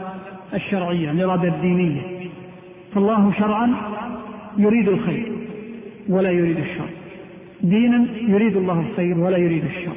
الشرعية 0.55 1.11
الإرادة 1.11 1.49
الدينية. 1.49 2.01
فالله 2.95 3.33
شرعا 3.33 3.74
يريد 4.57 4.89
الخير 4.89 5.33
ولا 6.09 6.31
يريد 6.31 6.59
الشر. 6.59 6.89
دينا 7.62 8.07
يريد 8.28 8.57
الله 8.57 8.81
الخير 8.81 9.18
ولا 9.18 9.37
يريد 9.37 9.64
الشر. 9.64 9.93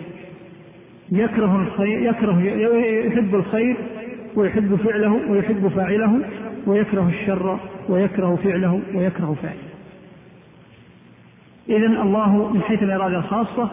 يكره 1.12 1.62
الخير 1.62 2.00
يكره 2.10 2.42
يحب 3.08 3.36
الخير 3.36 3.76
ويحب 4.36 4.76
فعله 4.76 5.32
ويحب 5.32 5.68
فاعله 5.68 6.22
ويكره 6.68 7.09
الشر 7.09 7.59
ويكره 7.89 8.39
فعله 8.43 8.82
ويكره 8.93 9.36
فاعله. 9.41 9.74
إذا 11.70 12.01
الله 12.01 12.53
من 12.53 12.61
حيث 12.61 12.84
الإرادة 12.84 13.18
الخاصة 13.18 13.70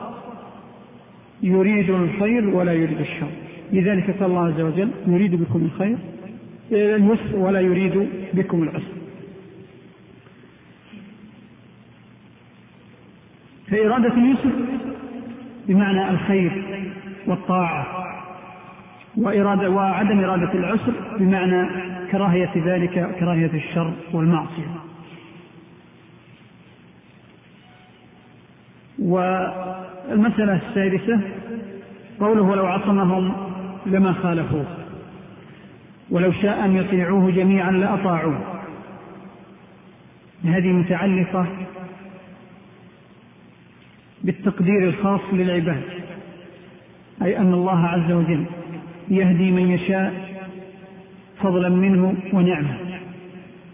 يريد 1.43 1.91
الخير 1.91 2.49
ولا 2.49 2.73
يريد 2.73 3.01
الشر. 3.01 3.31
لذلك 3.73 4.11
قال 4.11 4.31
الله 4.31 4.47
عز 4.47 4.61
وجل 4.61 4.91
يريد 5.07 5.35
بكم 5.35 5.65
الخير 5.65 5.99
اليسر 6.73 7.37
ولا 7.37 7.61
يريد 7.61 8.09
بكم 8.35 8.63
العسر. 8.63 8.95
فإرادة 13.71 14.15
اليسر 14.15 14.51
بمعنى 15.69 16.11
الخير 16.11 16.63
والطاعة. 17.27 18.10
وإرادة 19.17 19.71
وعدم 19.71 20.25
إرادة 20.25 20.53
العسر 20.53 20.93
بمعنى 21.19 21.69
كراهية 22.11 22.53
ذلك 22.57 23.17
كراهية 23.21 23.51
الشر 23.55 23.93
والمعصية. 24.13 24.81
والمسألة 28.99 30.61
السادسة 30.69 31.21
قوله 32.21 32.43
ولو 32.43 32.67
عصمهم 32.67 33.33
لما 33.87 34.13
خالفوه 34.13 34.67
ولو 36.11 36.33
شاء 36.33 36.65
أن 36.65 36.77
يطيعوه 36.77 37.31
جميعا 37.31 37.71
لأطاعوه. 37.71 38.61
هذه 40.45 40.73
متعلقة 40.73 41.47
بالتقدير 44.25 44.89
الخاص 44.89 45.21
للعباد 45.33 45.83
أي 47.23 47.39
أن 47.39 47.55
الله 47.55 47.87
عز 47.87 48.13
وجل 48.13 48.45
يهدي 49.11 49.51
من 49.51 49.71
يشاء 49.71 50.13
فضلا 51.43 51.69
منه 51.69 52.15
ونعمة 52.33 52.77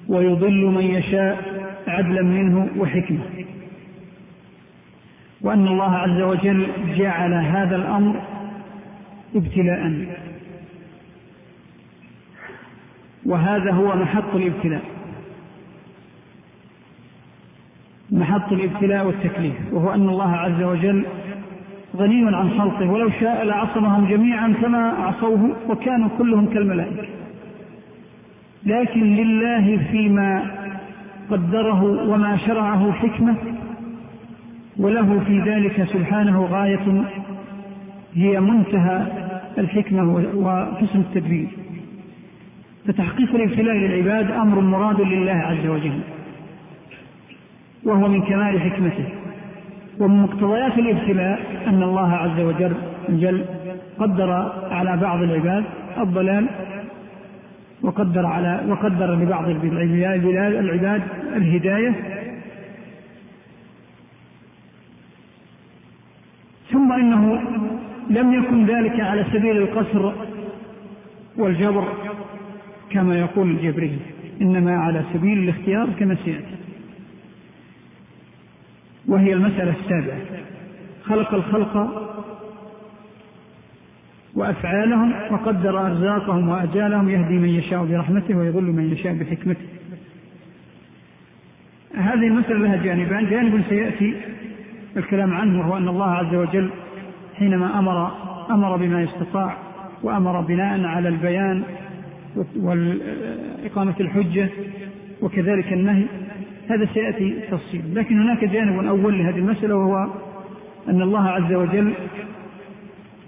ويضل 0.08 0.64
من 0.64 0.84
يشاء 0.84 1.44
عدلا 1.86 2.22
منه 2.22 2.68
وحكمة. 2.78 3.20
وأن 5.40 5.68
الله 5.68 5.90
عز 5.90 6.20
وجل 6.20 6.66
جعل 6.98 7.34
هذا 7.34 7.76
الأمر 7.76 8.22
ابتلاء. 9.34 10.06
وهذا 13.26 13.72
هو 13.72 13.96
محط 13.96 14.34
الابتلاء. 14.34 14.82
محط 18.10 18.52
الابتلاء 18.52 19.06
والتكليف 19.06 19.54
وهو 19.72 19.94
أن 19.94 20.08
الله 20.08 20.32
عز 20.32 20.62
وجل 20.62 21.06
غني 21.98 22.36
عن 22.36 22.50
خلقه 22.50 22.90
ولو 22.90 23.10
شاء 23.20 23.44
لعصمهم 23.44 24.08
جميعا 24.08 24.54
كما 24.62 24.88
عصوه 24.88 25.56
وكانوا 25.68 26.08
كلهم 26.18 26.46
كالملائكة. 26.46 27.04
لكن 28.66 29.00
لله 29.00 29.78
فيما 29.90 30.42
قدره 31.30 31.82
وما 31.82 32.36
شرعه 32.36 32.92
حكمة 32.92 33.36
وله 34.76 35.20
في 35.26 35.40
ذلك 35.40 35.88
سبحانه 35.92 36.44
غاية 36.44 37.04
هي 38.14 38.40
منتهى 38.40 39.06
الحكمة 39.58 40.24
وحسن 40.34 40.98
التدبير. 40.98 41.48
فتحقيق 42.86 43.34
الابتلاء 43.34 43.74
للعباد 43.74 44.30
أمر 44.30 44.60
مراد 44.60 45.00
لله 45.00 45.32
عز 45.32 45.66
وجل 45.66 46.00
وهو 47.84 48.08
من 48.08 48.22
كمال 48.22 48.60
حكمته. 48.60 49.25
ومن 50.00 50.22
مقتضيات 50.22 50.78
الابتلاء 50.78 51.40
أن 51.66 51.82
الله 51.82 52.12
عز 52.12 52.40
وجل 52.40 52.74
جل 53.08 53.44
قدر 53.98 54.30
على 54.70 54.96
بعض 54.96 55.22
العباد 55.22 55.64
الضلال 55.98 56.46
وقدر 57.82 58.26
على 58.26 58.60
وقدر 58.68 59.14
لبعض 59.14 59.48
العباد 59.48 61.02
الهداية. 61.36 61.94
ثم 66.72 66.92
إنه 66.92 67.40
لم 68.10 68.32
يكن 68.34 68.66
ذلك 68.66 69.00
على 69.00 69.24
سبيل 69.32 69.56
القصر 69.56 70.12
والجبر 71.36 71.84
كما 72.90 73.18
يقول 73.18 73.50
الجبري 73.50 73.98
إنما 74.42 74.76
على 74.76 75.02
سبيل 75.12 75.38
الاختيار 75.38 75.88
كما 75.98 76.16
سيأتي 76.24 76.65
وهي 79.08 79.32
المسألة 79.32 79.74
السابعة. 79.80 80.18
خلق 81.04 81.34
الخلق 81.34 82.02
وأفعالهم 84.34 85.12
وقدر 85.30 85.86
أرزاقهم 85.86 86.48
وأجالهم 86.48 87.08
يهدي 87.08 87.38
من 87.38 87.48
يشاء 87.48 87.84
برحمته 87.84 88.36
ويضل 88.36 88.62
من 88.62 88.92
يشاء 88.92 89.14
بحكمته. 89.14 89.66
هذه 91.94 92.26
المسألة 92.26 92.58
لها 92.58 92.76
جانبان. 92.76 93.30
جانب 93.30 93.62
سيأتي 93.68 94.14
الكلام 94.96 95.34
عنه 95.34 95.60
وهو 95.60 95.76
أن 95.76 95.88
الله 95.88 96.10
عز 96.10 96.34
وجل 96.34 96.70
حينما 97.38 97.78
أمر 97.78 98.12
أمر 98.50 98.76
بما 98.76 99.02
يستطاع 99.02 99.56
وأمر 100.02 100.40
بناء 100.40 100.84
على 100.84 101.08
البيان 101.08 101.62
وإقامة 102.56 103.94
الحجة 104.00 104.48
وكذلك 105.22 105.72
النهي 105.72 106.04
هذا 106.70 106.88
سيأتي 106.94 107.40
تفصيل. 107.50 107.94
لكن 107.94 108.20
هناك 108.20 108.44
جانب 108.44 108.84
أول 108.84 109.18
لهذه 109.18 109.38
المسألة 109.38 109.76
وهو 109.76 110.10
أن 110.88 111.02
الله 111.02 111.28
عز 111.28 111.52
وجل 111.52 111.92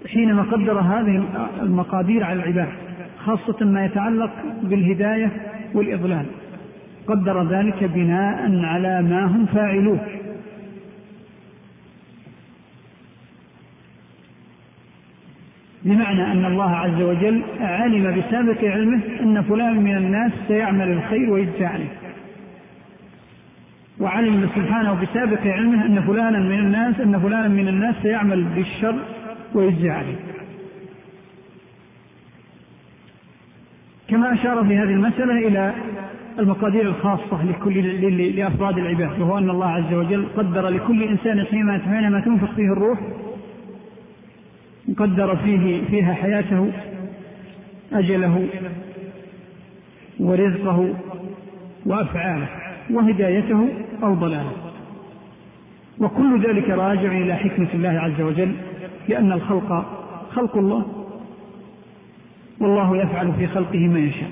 حينما 0.07 0.41
قدر 0.41 0.79
هذه 0.79 1.23
المقادير 1.61 2.23
على 2.23 2.43
العباد 2.43 2.67
خاصة 3.25 3.65
ما 3.65 3.85
يتعلق 3.85 4.31
بالهداية 4.63 5.31
والإضلال 5.73 6.25
قدر 7.07 7.43
ذلك 7.43 7.83
بناء 7.83 8.65
على 8.65 9.01
ما 9.01 9.25
هم 9.25 9.45
فاعلوه. 9.45 9.99
بمعنى 15.85 16.31
أن 16.31 16.45
الله 16.45 16.69
عز 16.69 17.01
وجل 17.01 17.41
علم 17.59 18.21
بسابق 18.21 18.63
علمه 18.63 19.01
أن 19.21 19.41
فلان 19.41 19.77
من 19.77 19.97
الناس 19.97 20.31
سيعمل 20.47 20.91
الخير 20.91 21.29
ويجزى 21.29 21.65
عليه. 21.65 22.08
وعلم 23.99 24.49
سبحانه 24.55 24.93
بسابق 24.93 25.41
علمه 25.41 25.85
أن 25.85 26.01
فلانا 26.01 26.39
من 26.39 26.59
الناس 26.59 26.99
أن 26.99 27.19
فلانا 27.19 27.47
من 27.47 27.67
الناس 27.67 27.95
سيعمل 28.01 28.43
بالشر 28.43 28.95
ويجزى 29.53 29.89
عليه. 29.89 30.15
كما 34.07 34.33
أشار 34.33 34.65
في 34.65 34.77
هذه 34.77 34.93
المسألة 34.93 35.47
إلى 35.47 35.73
المقادير 36.39 36.81
الخاصة 36.81 37.43
لكل 37.43 38.35
لأفراد 38.35 38.77
العباد 38.77 39.21
وهو 39.21 39.37
أن 39.37 39.49
الله 39.49 39.67
عز 39.67 39.93
وجل 39.93 40.25
قدر 40.37 40.69
لكل 40.69 41.03
إنسان 41.03 41.45
حينما 41.81 42.19
تنفخ 42.19 42.51
فيه 42.55 42.73
الروح 42.73 42.99
قدر 44.97 45.35
فيه 45.35 45.81
فيها 45.89 46.13
حياته 46.13 46.71
أجله 47.93 48.47
ورزقه 50.19 50.93
وأفعاله 51.85 52.47
وهدايته 52.89 53.67
أو 54.03 54.13
ضلاله 54.13 54.51
وكل 55.99 56.41
ذلك 56.47 56.69
راجع 56.69 57.11
إلى 57.11 57.35
حكمة 57.35 57.67
الله 57.73 57.89
عز 57.89 58.21
وجل 58.21 58.51
لأن 59.09 59.31
الخلق 59.31 59.85
خلق 60.31 60.57
الله 60.57 60.85
والله 62.59 62.97
يفعل 62.97 63.33
في 63.33 63.47
خلقه 63.47 63.87
ما 63.87 63.99
يشاء. 63.99 64.29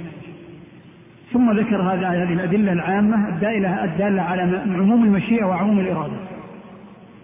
ثم 1.34 1.52
ذكر 1.52 1.82
هذه 1.82 2.34
الأدلة 2.34 2.72
العامة 2.74 3.30
الدالة 3.30 3.84
الدالة 3.84 4.22
على 4.22 4.42
عموم 4.66 5.04
المشيئة 5.04 5.46
وعموم 5.46 5.80
الإرادة. 5.80 6.14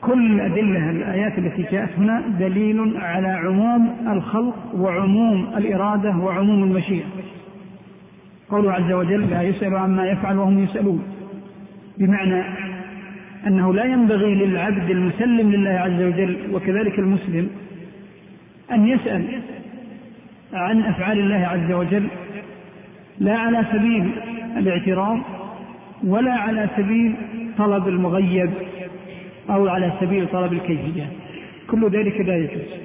كل 0.01 0.31
الأدلة 0.31 0.89
الآيات 0.89 1.37
التي 1.37 1.65
جاءت 1.71 1.89
هنا 1.97 2.23
دليل 2.39 2.97
على 2.97 3.27
عموم 3.27 3.95
الخلق 4.07 4.55
وعموم 4.75 5.47
الإرادة 5.57 6.17
وعموم 6.17 6.63
المشيئة. 6.63 7.05
قوله 8.49 8.71
عز 8.73 8.91
وجل 8.91 9.29
لا 9.29 9.41
يسأل 9.41 9.75
عما 9.75 10.07
يفعل 10.07 10.37
وهم 10.37 10.63
يسألون 10.63 11.03
بمعنى 11.97 12.43
أنه 13.47 13.73
لا 13.73 13.83
ينبغي 13.85 14.35
للعبد 14.35 14.89
المسلم 14.89 15.51
لله 15.51 15.69
عز 15.69 16.01
وجل 16.01 16.37
وكذلك 16.51 16.99
المسلم 16.99 17.49
أن 18.71 18.87
يسأل 18.87 19.41
عن 20.53 20.81
أفعال 20.81 21.19
الله 21.19 21.47
عز 21.47 21.71
وجل 21.71 22.07
لا 23.19 23.37
على 23.37 23.65
سبيل 23.71 24.09
الاعتراض 24.57 25.19
ولا 26.03 26.33
على 26.33 26.69
سبيل 26.77 27.15
طلب 27.57 27.87
المغيب 27.87 28.51
أو 29.49 29.67
على 29.67 29.93
سبيل 29.99 30.27
طلب 30.27 30.53
الكيفيات 30.53 31.09
كل 31.67 31.89
ذلك 31.89 32.21
لا 32.21 32.37
يجوز. 32.37 32.83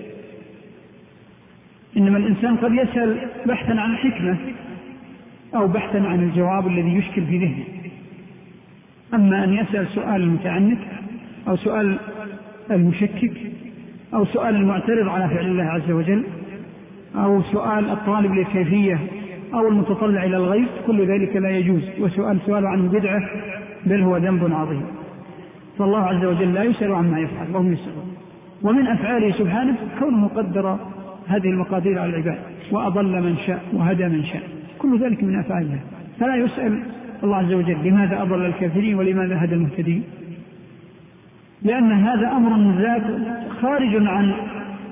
إنما 1.97 2.19
الإنسان 2.19 2.57
قد 2.57 2.73
يسأل 2.73 3.19
بحثا 3.47 3.73
عن 3.73 3.91
الحكمة 3.91 4.37
أو 5.55 5.69
بحثا 5.69 5.99
عن 5.99 6.23
الجواب 6.23 6.67
الذي 6.67 6.97
يشكل 6.97 7.27
في 7.27 7.39
ذهنه. 7.39 7.65
أما 9.15 9.45
أن 9.45 9.55
يسأل 9.55 9.87
سؤال 9.95 10.23
المتعنت 10.23 10.79
أو 11.49 11.57
سؤال 11.57 11.99
المشكك 12.71 13.33
أو 14.15 14.25
سؤال 14.25 14.57
المعترض 14.57 15.09
على 15.09 15.29
فعل 15.29 15.47
الله 15.47 15.65
عز 15.65 15.91
وجل 15.91 16.25
أو 17.17 17.43
سؤال 17.43 17.91
الطالب 17.91 18.35
للكيفية 18.35 18.99
أو 19.55 19.69
المتطلع 19.69 20.25
إلى 20.25 20.37
الغيب 20.37 20.67
كل 20.87 21.07
ذلك 21.07 21.37
لا 21.37 21.51
يجوز. 21.51 21.83
وسؤال 22.01 22.39
سؤال 22.47 22.67
عن 22.67 22.89
بدعة 22.89 23.31
بل 23.87 24.01
هو 24.03 24.17
ذنب 24.17 24.53
عظيم. 24.53 24.83
فالله 25.79 25.99
عز 25.99 26.25
وجل 26.25 26.55
لا 26.55 26.63
يسأل 26.63 26.95
عما 26.95 27.21
يفعل 27.21 27.47
وهم 27.55 27.73
يسألون. 27.73 28.15
ومن 28.63 28.87
أفعاله 28.87 29.33
سبحانه 29.33 29.77
كونه 29.99 30.29
قدر 30.29 30.79
هذه 31.27 31.49
المقادير 31.49 31.99
على 31.99 32.11
العباد 32.11 32.39
وأضل 32.71 33.23
من 33.23 33.37
شاء 33.47 33.63
وهدى 33.73 34.05
من 34.05 34.25
شاء. 34.25 34.43
كل 34.79 35.01
ذلك 35.01 35.25
من 35.25 35.39
أفعاله. 35.39 35.81
فلا 36.21 36.37
يسأل 36.37 36.83
الله 37.25 37.37
عز 37.37 37.53
وجل 37.53 37.77
لماذا 37.85 38.23
أضل 38.23 38.47
الكافرين 38.47 38.95
ولماذا 38.95 39.45
هدى 39.45 39.55
المهتدين؟ 39.55 40.03
لأن 41.63 41.93
هذا 41.93 42.31
أمر 42.33 42.81
ذات 42.83 43.03
خارج 43.63 44.07
عن 44.07 44.35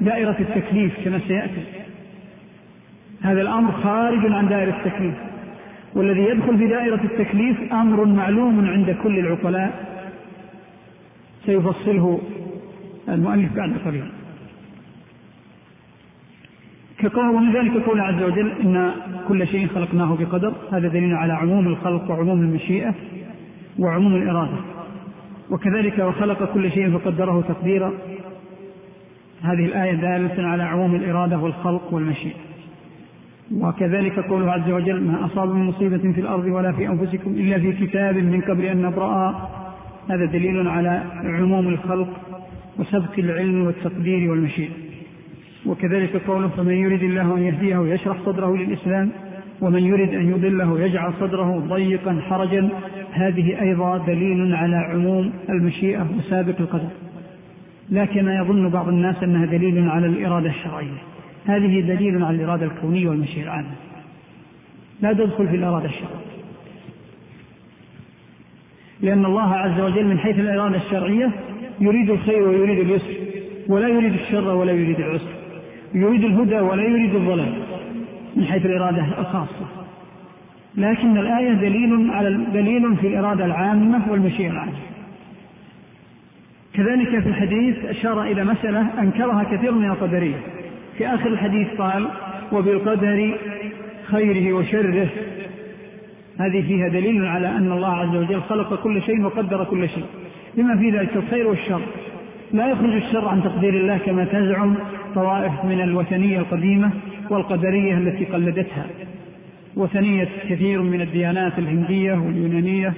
دائرة 0.00 0.36
التكليف 0.40 1.04
كما 1.04 1.20
سيأتي. 1.28 1.62
هذا 3.22 3.42
الأمر 3.42 3.72
خارج 3.72 4.32
عن 4.32 4.48
دائرة 4.48 4.76
التكليف. 4.76 5.14
والذي 5.94 6.20
يدخل 6.20 6.58
في 6.58 6.66
دائرة 6.66 7.00
التكليف 7.04 7.72
أمر 7.72 8.04
معلوم 8.04 8.68
عند 8.68 8.96
كل 9.02 9.18
العقلاء. 9.18 9.86
سيفصله 11.46 12.20
المؤلف 13.08 13.56
بعد 13.56 13.72
قليل 13.84 14.04
ومن 17.04 17.52
ذلك 17.52 17.86
قول 17.86 18.00
عز 18.00 18.22
وجل 18.22 18.50
إن 18.64 18.90
كل 19.28 19.46
شيء 19.46 19.66
خلقناه 19.66 20.16
بقدر 20.16 20.52
هذا 20.72 20.88
دليل 20.88 21.14
على 21.14 21.32
عموم 21.32 21.66
الخلق 21.66 22.10
وعموم 22.10 22.40
المشيئة 22.40 22.94
وعموم 23.78 24.14
الإرادة. 24.14 24.56
وكذلك 25.50 25.98
وخلق 25.98 26.54
كل 26.54 26.70
شيء 26.70 26.98
فقدره 26.98 27.44
تقديرا. 27.48 27.92
هذه 29.42 29.64
الآية 29.64 29.94
دالة 29.94 30.48
على 30.48 30.62
عموم 30.62 30.94
الإرادة 30.94 31.38
والخلق 31.38 31.94
والمشيئة. 31.94 32.36
وكذلك 33.52 34.18
قوله 34.18 34.52
عز 34.52 34.70
وجل 34.70 35.00
ما 35.00 35.26
أصاب 35.26 35.48
من 35.48 35.64
مصيبة 35.64 36.12
في 36.12 36.20
الأرض 36.20 36.44
ولا 36.44 36.72
في 36.72 36.88
أنفسكم 36.88 37.30
إلا 37.30 37.58
في 37.58 37.72
كتاب 37.72 38.16
من 38.16 38.40
قبل 38.40 38.64
أن 38.64 38.82
نبرأ 38.82 39.48
هذا 40.10 40.24
دليل 40.24 40.68
على 40.68 41.02
عموم 41.24 41.68
الخلق 41.68 42.08
وسبق 42.78 43.18
العلم 43.18 43.66
والتقدير 43.66 44.30
والمشيئة. 44.30 44.85
وكذلك 45.66 46.16
قوله 46.16 46.48
فمن 46.48 46.74
يريد 46.74 47.02
الله 47.02 47.36
أن 47.36 47.42
يهديه 47.42 47.94
يشرح 47.94 48.16
صدره 48.26 48.56
للإسلام 48.56 49.10
ومن 49.60 49.84
يريد 49.84 50.14
أن 50.14 50.30
يضله 50.30 50.80
يجعل 50.80 51.12
صدره 51.20 51.58
ضيقا 51.58 52.20
حرجا 52.28 52.68
هذه 53.12 53.60
أيضا 53.62 53.98
دليل 53.98 54.54
على 54.54 54.76
عموم 54.76 55.32
المشيئة 55.48 56.06
وسابق 56.18 56.60
القدر. 56.60 56.88
لكن 57.90 58.28
يظن 58.28 58.68
بعض 58.68 58.88
الناس 58.88 59.22
أنها 59.22 59.46
دليل 59.46 59.88
على 59.88 60.06
الإرادة 60.06 60.50
الشرعية. 60.50 60.98
هذه 61.46 61.80
دليل 61.80 62.24
على 62.24 62.36
الإرادة 62.36 62.66
الكونية 62.66 63.08
والمشيئة 63.08 63.44
العامة. 63.44 63.74
لا 65.02 65.12
تدخل 65.12 65.48
في 65.48 65.56
الإرادة 65.56 65.86
الشرعية. 65.86 66.26
لأن 69.00 69.24
الله 69.24 69.54
عز 69.54 69.80
وجل 69.80 70.04
من 70.04 70.18
حيث 70.18 70.38
الإرادة 70.38 70.76
الشرعية 70.76 71.30
يريد 71.80 72.10
الخير 72.10 72.48
ويريد 72.48 72.78
اليسر 72.78 73.14
ولا 73.68 73.88
يريد 73.88 74.12
الشر 74.12 74.54
ولا 74.54 74.72
يريد 74.72 75.00
العسر. 75.00 75.35
يريد 75.94 76.24
الهدى 76.24 76.60
ولا 76.60 76.82
يريد 76.82 77.14
الضلال 77.14 77.62
من 78.36 78.44
حيث 78.44 78.66
الإرادة 78.66 79.04
الخاصة. 79.18 79.66
لكن 80.76 81.18
الآية 81.18 81.52
دليل 81.52 82.10
على 82.10 82.38
دليل 82.52 82.96
في 82.96 83.06
الإرادة 83.06 83.44
العامة 83.44 84.02
والمشيئة 84.10 84.50
العامة. 84.50 84.72
كذلك 86.74 87.18
في 87.22 87.28
الحديث 87.28 87.84
أشار 87.84 88.22
إلى 88.22 88.44
مسألة 88.44 88.86
أنكرها 89.00 89.44
كثير 89.44 89.72
من 89.72 89.90
القدرية. 89.90 90.36
في 90.98 91.06
آخر 91.06 91.26
الحديث 91.26 91.68
قال 91.78 92.08
وبالقدر 92.52 93.38
خيره 94.06 94.52
وشره. 94.52 95.08
هذه 96.38 96.62
فيها 96.68 96.88
دليل 96.88 97.26
على 97.26 97.48
أن 97.48 97.72
الله 97.72 97.94
عز 97.94 98.16
وجل 98.16 98.40
خلق 98.40 98.82
كل 98.82 99.02
شيء 99.02 99.22
وقدر 99.22 99.64
كل 99.64 99.88
شيء. 99.88 100.04
بما 100.56 100.76
في 100.76 100.90
ذلك 100.90 101.16
الخير 101.16 101.46
والشر؟ 101.46 101.80
لا 102.52 102.68
يخرج 102.68 102.92
الشر 102.92 103.28
عن 103.28 103.42
تقدير 103.42 103.74
الله 103.74 103.98
كما 103.98 104.24
تزعم 104.24 104.74
طوائف 105.14 105.64
من 105.64 105.80
الوثنية 105.80 106.38
القديمة 106.38 106.90
والقدرية 107.30 107.98
التي 107.98 108.24
قلدتها. 108.24 108.86
وثنية 109.76 110.28
كثير 110.48 110.82
من 110.82 111.00
الديانات 111.00 111.58
الهندية 111.58 112.12
واليونانية 112.14 112.94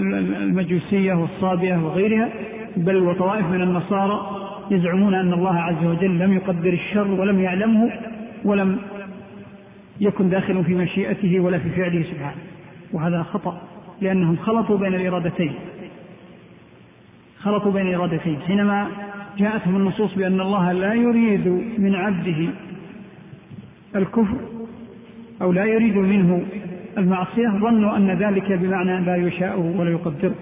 والمجوسية 0.00 1.14
والصابية 1.14 1.76
وغيرها 1.76 2.28
بل 2.76 2.96
وطوائف 2.96 3.46
من 3.46 3.62
النصارى 3.62 4.20
يزعمون 4.70 5.14
أن 5.14 5.32
الله 5.32 5.58
عز 5.58 5.84
وجل 5.84 6.18
لم 6.18 6.32
يقدر 6.32 6.72
الشر 6.72 7.10
ولم 7.10 7.40
يعلمه 7.40 7.90
ولم 8.44 8.78
يكن 10.00 10.28
داخل 10.28 10.64
في 10.64 10.74
مشيئته 10.74 11.40
ولا 11.40 11.58
في 11.58 11.70
فعله 11.70 12.02
سبحانه. 12.02 12.40
وهذا 12.92 13.22
خطأ 13.22 13.60
لأنهم 14.00 14.36
خلطوا 14.36 14.78
بين 14.78 14.94
الإرادتين. 14.94 15.52
خلطوا 17.42 17.72
بين 17.72 17.86
الإرادتين 17.86 18.40
حينما 18.40 18.86
جاءتهم 19.38 19.76
النصوص 19.76 20.14
بأن 20.14 20.40
الله 20.40 20.72
لا 20.72 20.94
يريد 20.94 21.48
من 21.78 21.94
عبده 21.94 22.48
الكفر 23.96 24.36
أو 25.42 25.52
لا 25.52 25.64
يريد 25.64 25.96
منه 25.96 26.42
المعصية 26.98 27.48
ظنوا 27.48 27.96
أن 27.96 28.10
ذلك 28.10 28.52
بمعنى 28.52 29.00
لا 29.00 29.16
يشاءه 29.16 29.74
ولا 29.78 29.90
يقدره. 29.90 30.34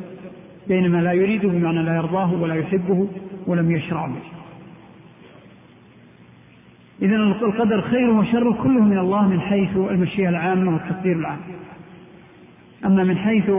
بينما 0.69 0.99
لا 0.99 1.13
يريده 1.13 1.49
بمعنى 1.49 1.83
لا 1.83 1.97
يرضاه 1.97 2.35
ولا 2.35 2.55
يحبه 2.55 3.09
ولم 3.47 3.71
يشرع 3.71 4.07
به. 4.07 4.23
إذا 7.03 7.17
القدر 7.17 7.81
خير 7.81 8.11
وشر 8.11 8.53
كله 8.53 8.85
من 8.85 8.99
الله 8.99 9.29
من 9.29 9.41
حيث 9.41 9.77
المشيئة 9.77 10.29
العامة 10.29 10.73
والتقدير 10.73 11.17
العام. 11.17 11.39
أما 12.85 13.05
من 13.05 13.17
حيث 13.19 13.51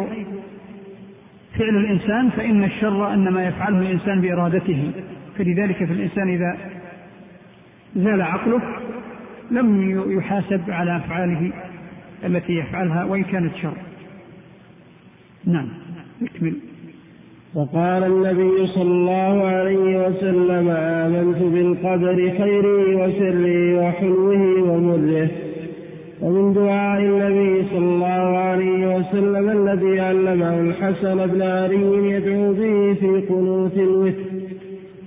فعل 1.60 1.78
الإنسان 1.78 2.30
فإن 2.30 2.64
الشر 2.64 3.14
إنما 3.14 3.47
يفعله 3.47 3.80
الإنسان 3.80 4.22
بإرادته. 4.22 4.91
فلذلك 5.38 5.76
في 5.76 5.93
الإنسان 5.93 6.30
إذا 6.30 6.57
زال 7.95 8.22
عقله 8.22 8.62
لم 9.51 9.99
يحاسب 10.18 10.62
على 10.70 10.97
أفعاله 10.97 11.51
التي 12.26 12.53
يفعلها 12.53 13.03
وإن 13.03 13.24
كانت 13.24 13.55
شر. 13.55 13.74
نعم. 15.45 15.68
اكمل 16.24 16.53
وقال 17.55 18.03
النبي 18.03 18.68
صلى 18.68 18.82
الله 18.82 19.47
عليه 19.47 20.07
وسلم 20.07 20.70
آمنت 20.70 21.38
بالقدر 21.38 22.16
خيره 22.16 22.95
وشره 22.95 23.80
وحلوه 23.80 24.62
ومره. 24.62 25.30
ومن 26.22 26.53
دعاء 26.53 27.01
النبي 27.01 27.63
صلى 27.70 27.86
الله 27.86 28.38
عليه 28.38 28.95
وسلم 28.95 29.49
الذي 29.49 29.99
علمه 29.99 30.59
الحسن 30.59 31.28
بن 31.28 31.41
علي 31.41 32.11
يدعو 32.11 32.53
به 32.53 32.93
في 32.93 33.22
قنوت 33.30 33.78
الوتر. 33.78 34.30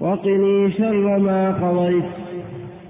وقني 0.01 0.71
شر 0.71 1.19
ما 1.19 1.51
قضيت. 1.51 2.05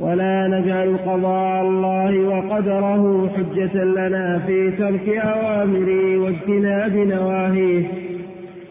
ولا 0.00 0.48
نجعل 0.48 0.96
قضاء 1.06 1.62
الله 1.62 2.28
وقدره 2.28 3.28
حجة 3.28 3.84
لنا 3.84 4.42
في 4.46 4.70
ترك 4.70 5.08
أوامره 5.08 6.18
واجتناب 6.18 6.96
نواهيه. 6.96 7.82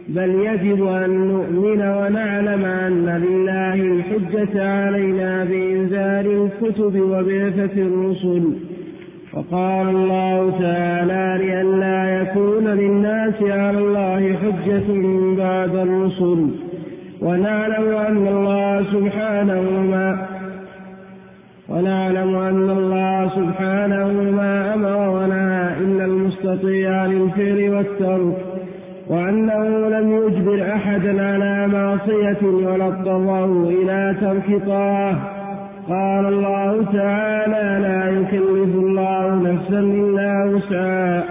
بل 0.10 0.30
يجب 0.30 0.86
أن 0.86 1.10
نؤمن 1.10 1.82
ونعلم 1.82 2.66
أن 2.66 3.24
لله 3.26 3.74
الحجة 3.74 4.70
علينا 4.70 5.44
بإنزال 5.44 6.50
الكتب 6.62 7.02
وبعثة 7.02 7.82
الرسل. 7.82 8.71
وقال 9.34 9.90
الله 9.90 10.60
تعالى 10.60 11.46
لئلا 11.46 12.22
يكون 12.22 12.68
للناس 12.68 13.34
على 13.42 13.78
الله 13.78 14.36
حجة 14.36 14.88
بعد 15.38 15.76
الرسل 15.76 16.50
ونعلم 17.22 17.96
أن 17.96 18.28
الله 18.28 18.84
سبحانه 18.92 19.62
ما 19.92 20.28
ونعلم 21.70 22.36
أن 22.36 22.70
الله 22.70 23.30
سبحانه 23.30 24.08
ما 24.32 24.74
أمر 24.74 25.10
ونهى 25.10 25.78
إلا 25.80 26.06
المستطيع 26.06 27.06
للفعل 27.06 27.70
والترك 27.70 28.38
وأنه 29.08 29.90
لم 29.90 30.12
يجبر 30.12 30.74
أحدا 30.76 31.26
على 31.28 31.68
معصية 31.68 32.48
ولا 32.48 32.88
اضطره 32.88 33.70
إلى 33.70 34.16
ترك 34.22 34.66
طاعة. 34.68 35.31
قال 35.92 36.26
الله 36.26 36.86
تعالى 36.94 37.80
لا 37.88 38.10
يكلف 38.10 38.76
الله 38.76 39.36
نفسا 39.36 39.80
إلا 39.80 40.46
وسعها. 40.46 41.24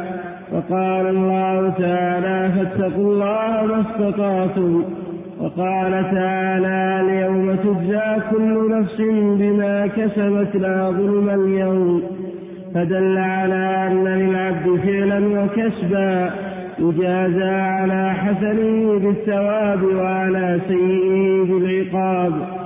وقال 0.53 1.07
الله 1.07 1.73
تعالى 1.79 2.51
فاتقوا 2.55 3.13
الله 3.13 3.67
ما 3.67 3.81
استطعتم. 3.81 4.85
وقال 5.41 5.93
تعالى 5.93 7.01
اليوم 7.01 7.57
تجزى 7.57 8.17
كل 8.31 8.71
نفس 8.79 9.01
بما 9.41 9.87
كسبت 9.87 10.57
لا 10.57 10.91
ظلم 10.91 11.31
اليوم. 11.31 12.03
فدل 12.75 13.19
على 13.19 13.87
أن 13.87 14.05
للعبد 14.05 14.81
فعلا 14.85 15.43
وكسبا. 15.43 16.31
يجازى 16.79 17.51
على 17.51 18.15
حسنه 18.15 18.99
بالثواب 18.99 19.83
وعلى 19.97 20.59
سيئه 20.69 21.45
بالعقاب. 21.45 22.60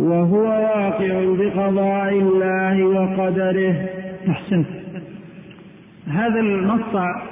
وهو 0.00 0.42
واقع 0.42 1.34
بقضاء 1.38 2.18
الله 2.18 2.84
وقدره. 2.84 3.88
أحسنت. 4.28 4.66
هذا 6.06 6.40
المقطع 6.40 7.22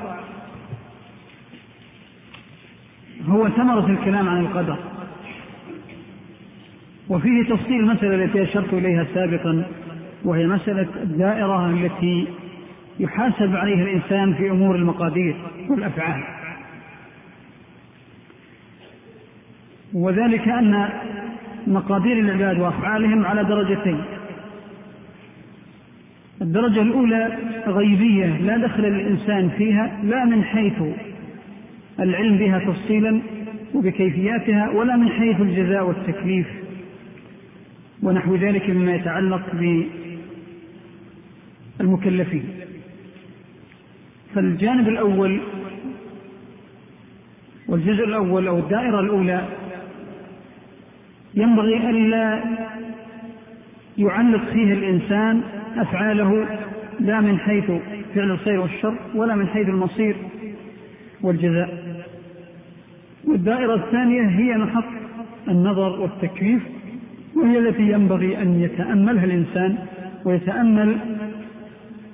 هو 3.29 3.49
ثمرة 3.49 3.87
الكلام 3.87 4.29
عن 4.29 4.41
القدر. 4.41 4.77
وفيه 7.09 7.43
تفصيل 7.43 7.81
المسألة 7.81 8.25
التي 8.25 8.43
أشرت 8.43 8.73
إليها 8.73 9.07
سابقا 9.15 9.65
وهي 10.25 10.47
مسألة 10.47 10.89
الدائرة 11.03 11.71
التي 11.71 12.27
يحاسب 13.01 13.57
عليها 13.57 13.83
الإنسان 13.83 14.35
في 14.35 14.51
أمور 14.51 14.77
المقادير 14.77 15.37
والأفعال. 15.69 16.23
وذلك 19.95 20.49
أن 20.49 20.89
مقادير 21.69 22.19
العباد 22.19 22.59
وأفعالهم 22.59 23.27
على 23.27 23.45
درجتين. 23.45 24.01
الدرجة 26.43 26.83
الأولى 26.83 27.39
غيبية 27.67 28.27
لا 28.27 28.57
دخل 28.57 28.83
للإنسان 28.83 29.51
فيها 29.59 30.01
لا 30.05 30.25
من 30.25 30.45
حيث 30.45 30.83
العلم 32.01 32.39
بها 32.39 32.59
تفصيلا 32.59 33.21
وبكيفياتها 33.75 34.71
ولا 34.71 34.97
من 34.97 35.09
حيث 35.09 35.41
الجزاء 35.41 35.87
والتكليف. 35.87 36.47
ونحو 38.03 38.37
ذلك 38.37 38.71
مما 38.71 38.95
يتعلق 38.95 39.43
بالمكلفين. 41.81 42.45
فالجانب 44.35 44.89
الأول 44.89 45.41
والجزء 47.69 48.05
الأول 48.05 48.49
أو 48.49 48.59
الدائرة 48.59 49.01
الأولى 49.01 49.49
ينبغي 51.39 51.91
ألا 51.91 52.41
يعلق 53.99 54.45
فيه 54.53 54.73
الإنسان 54.73 55.41
أفعاله 55.77 56.47
لا 57.01 57.21
من 57.21 57.39
حيث 57.39 57.65
فعل 58.15 58.31
الخير 58.31 58.61
والشر 58.61 58.95
ولا 59.15 59.35
من 59.35 59.47
حيث 59.47 59.69
المصير 59.69 60.17
والجزاء. 61.23 61.99
والدائرة 63.25 63.75
الثانية 63.75 64.23
هي 64.23 64.59
محط 64.59 64.85
النظر 65.49 66.01
والتكليف 66.01 66.63
وهي 67.37 67.59
التي 67.59 67.83
ينبغي 67.83 68.43
أن 68.43 68.61
يتأملها 68.61 69.25
الإنسان 69.25 69.79
ويتأمل 70.25 70.97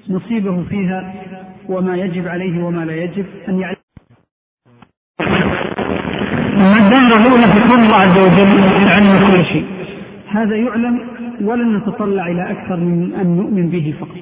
نصيبه 0.08 0.62
فيها 0.62 1.14
وما 1.68 1.96
يجب 1.96 2.28
عليه 2.28 2.64
وما 2.64 2.84
لا 2.84 2.96
يجب 2.96 3.26
أن 3.48 3.60
يعلم 3.60 3.83
الدائرة 6.54 7.16
الأولى 7.16 7.46
في 7.52 7.60
قول 7.60 7.80
الله 7.80 7.94
عز 7.94 8.18
وجل 8.18 8.50
العلم 8.82 9.30
كل 9.30 9.44
شيء. 9.44 9.64
هذا 10.28 10.56
يعلم 10.56 11.00
ولن 11.40 11.76
نتطلع 11.76 12.26
إلى 12.26 12.50
أكثر 12.50 12.76
من 12.76 13.12
أن 13.20 13.36
نؤمن 13.36 13.68
به 13.68 13.94
فقط. 14.00 14.18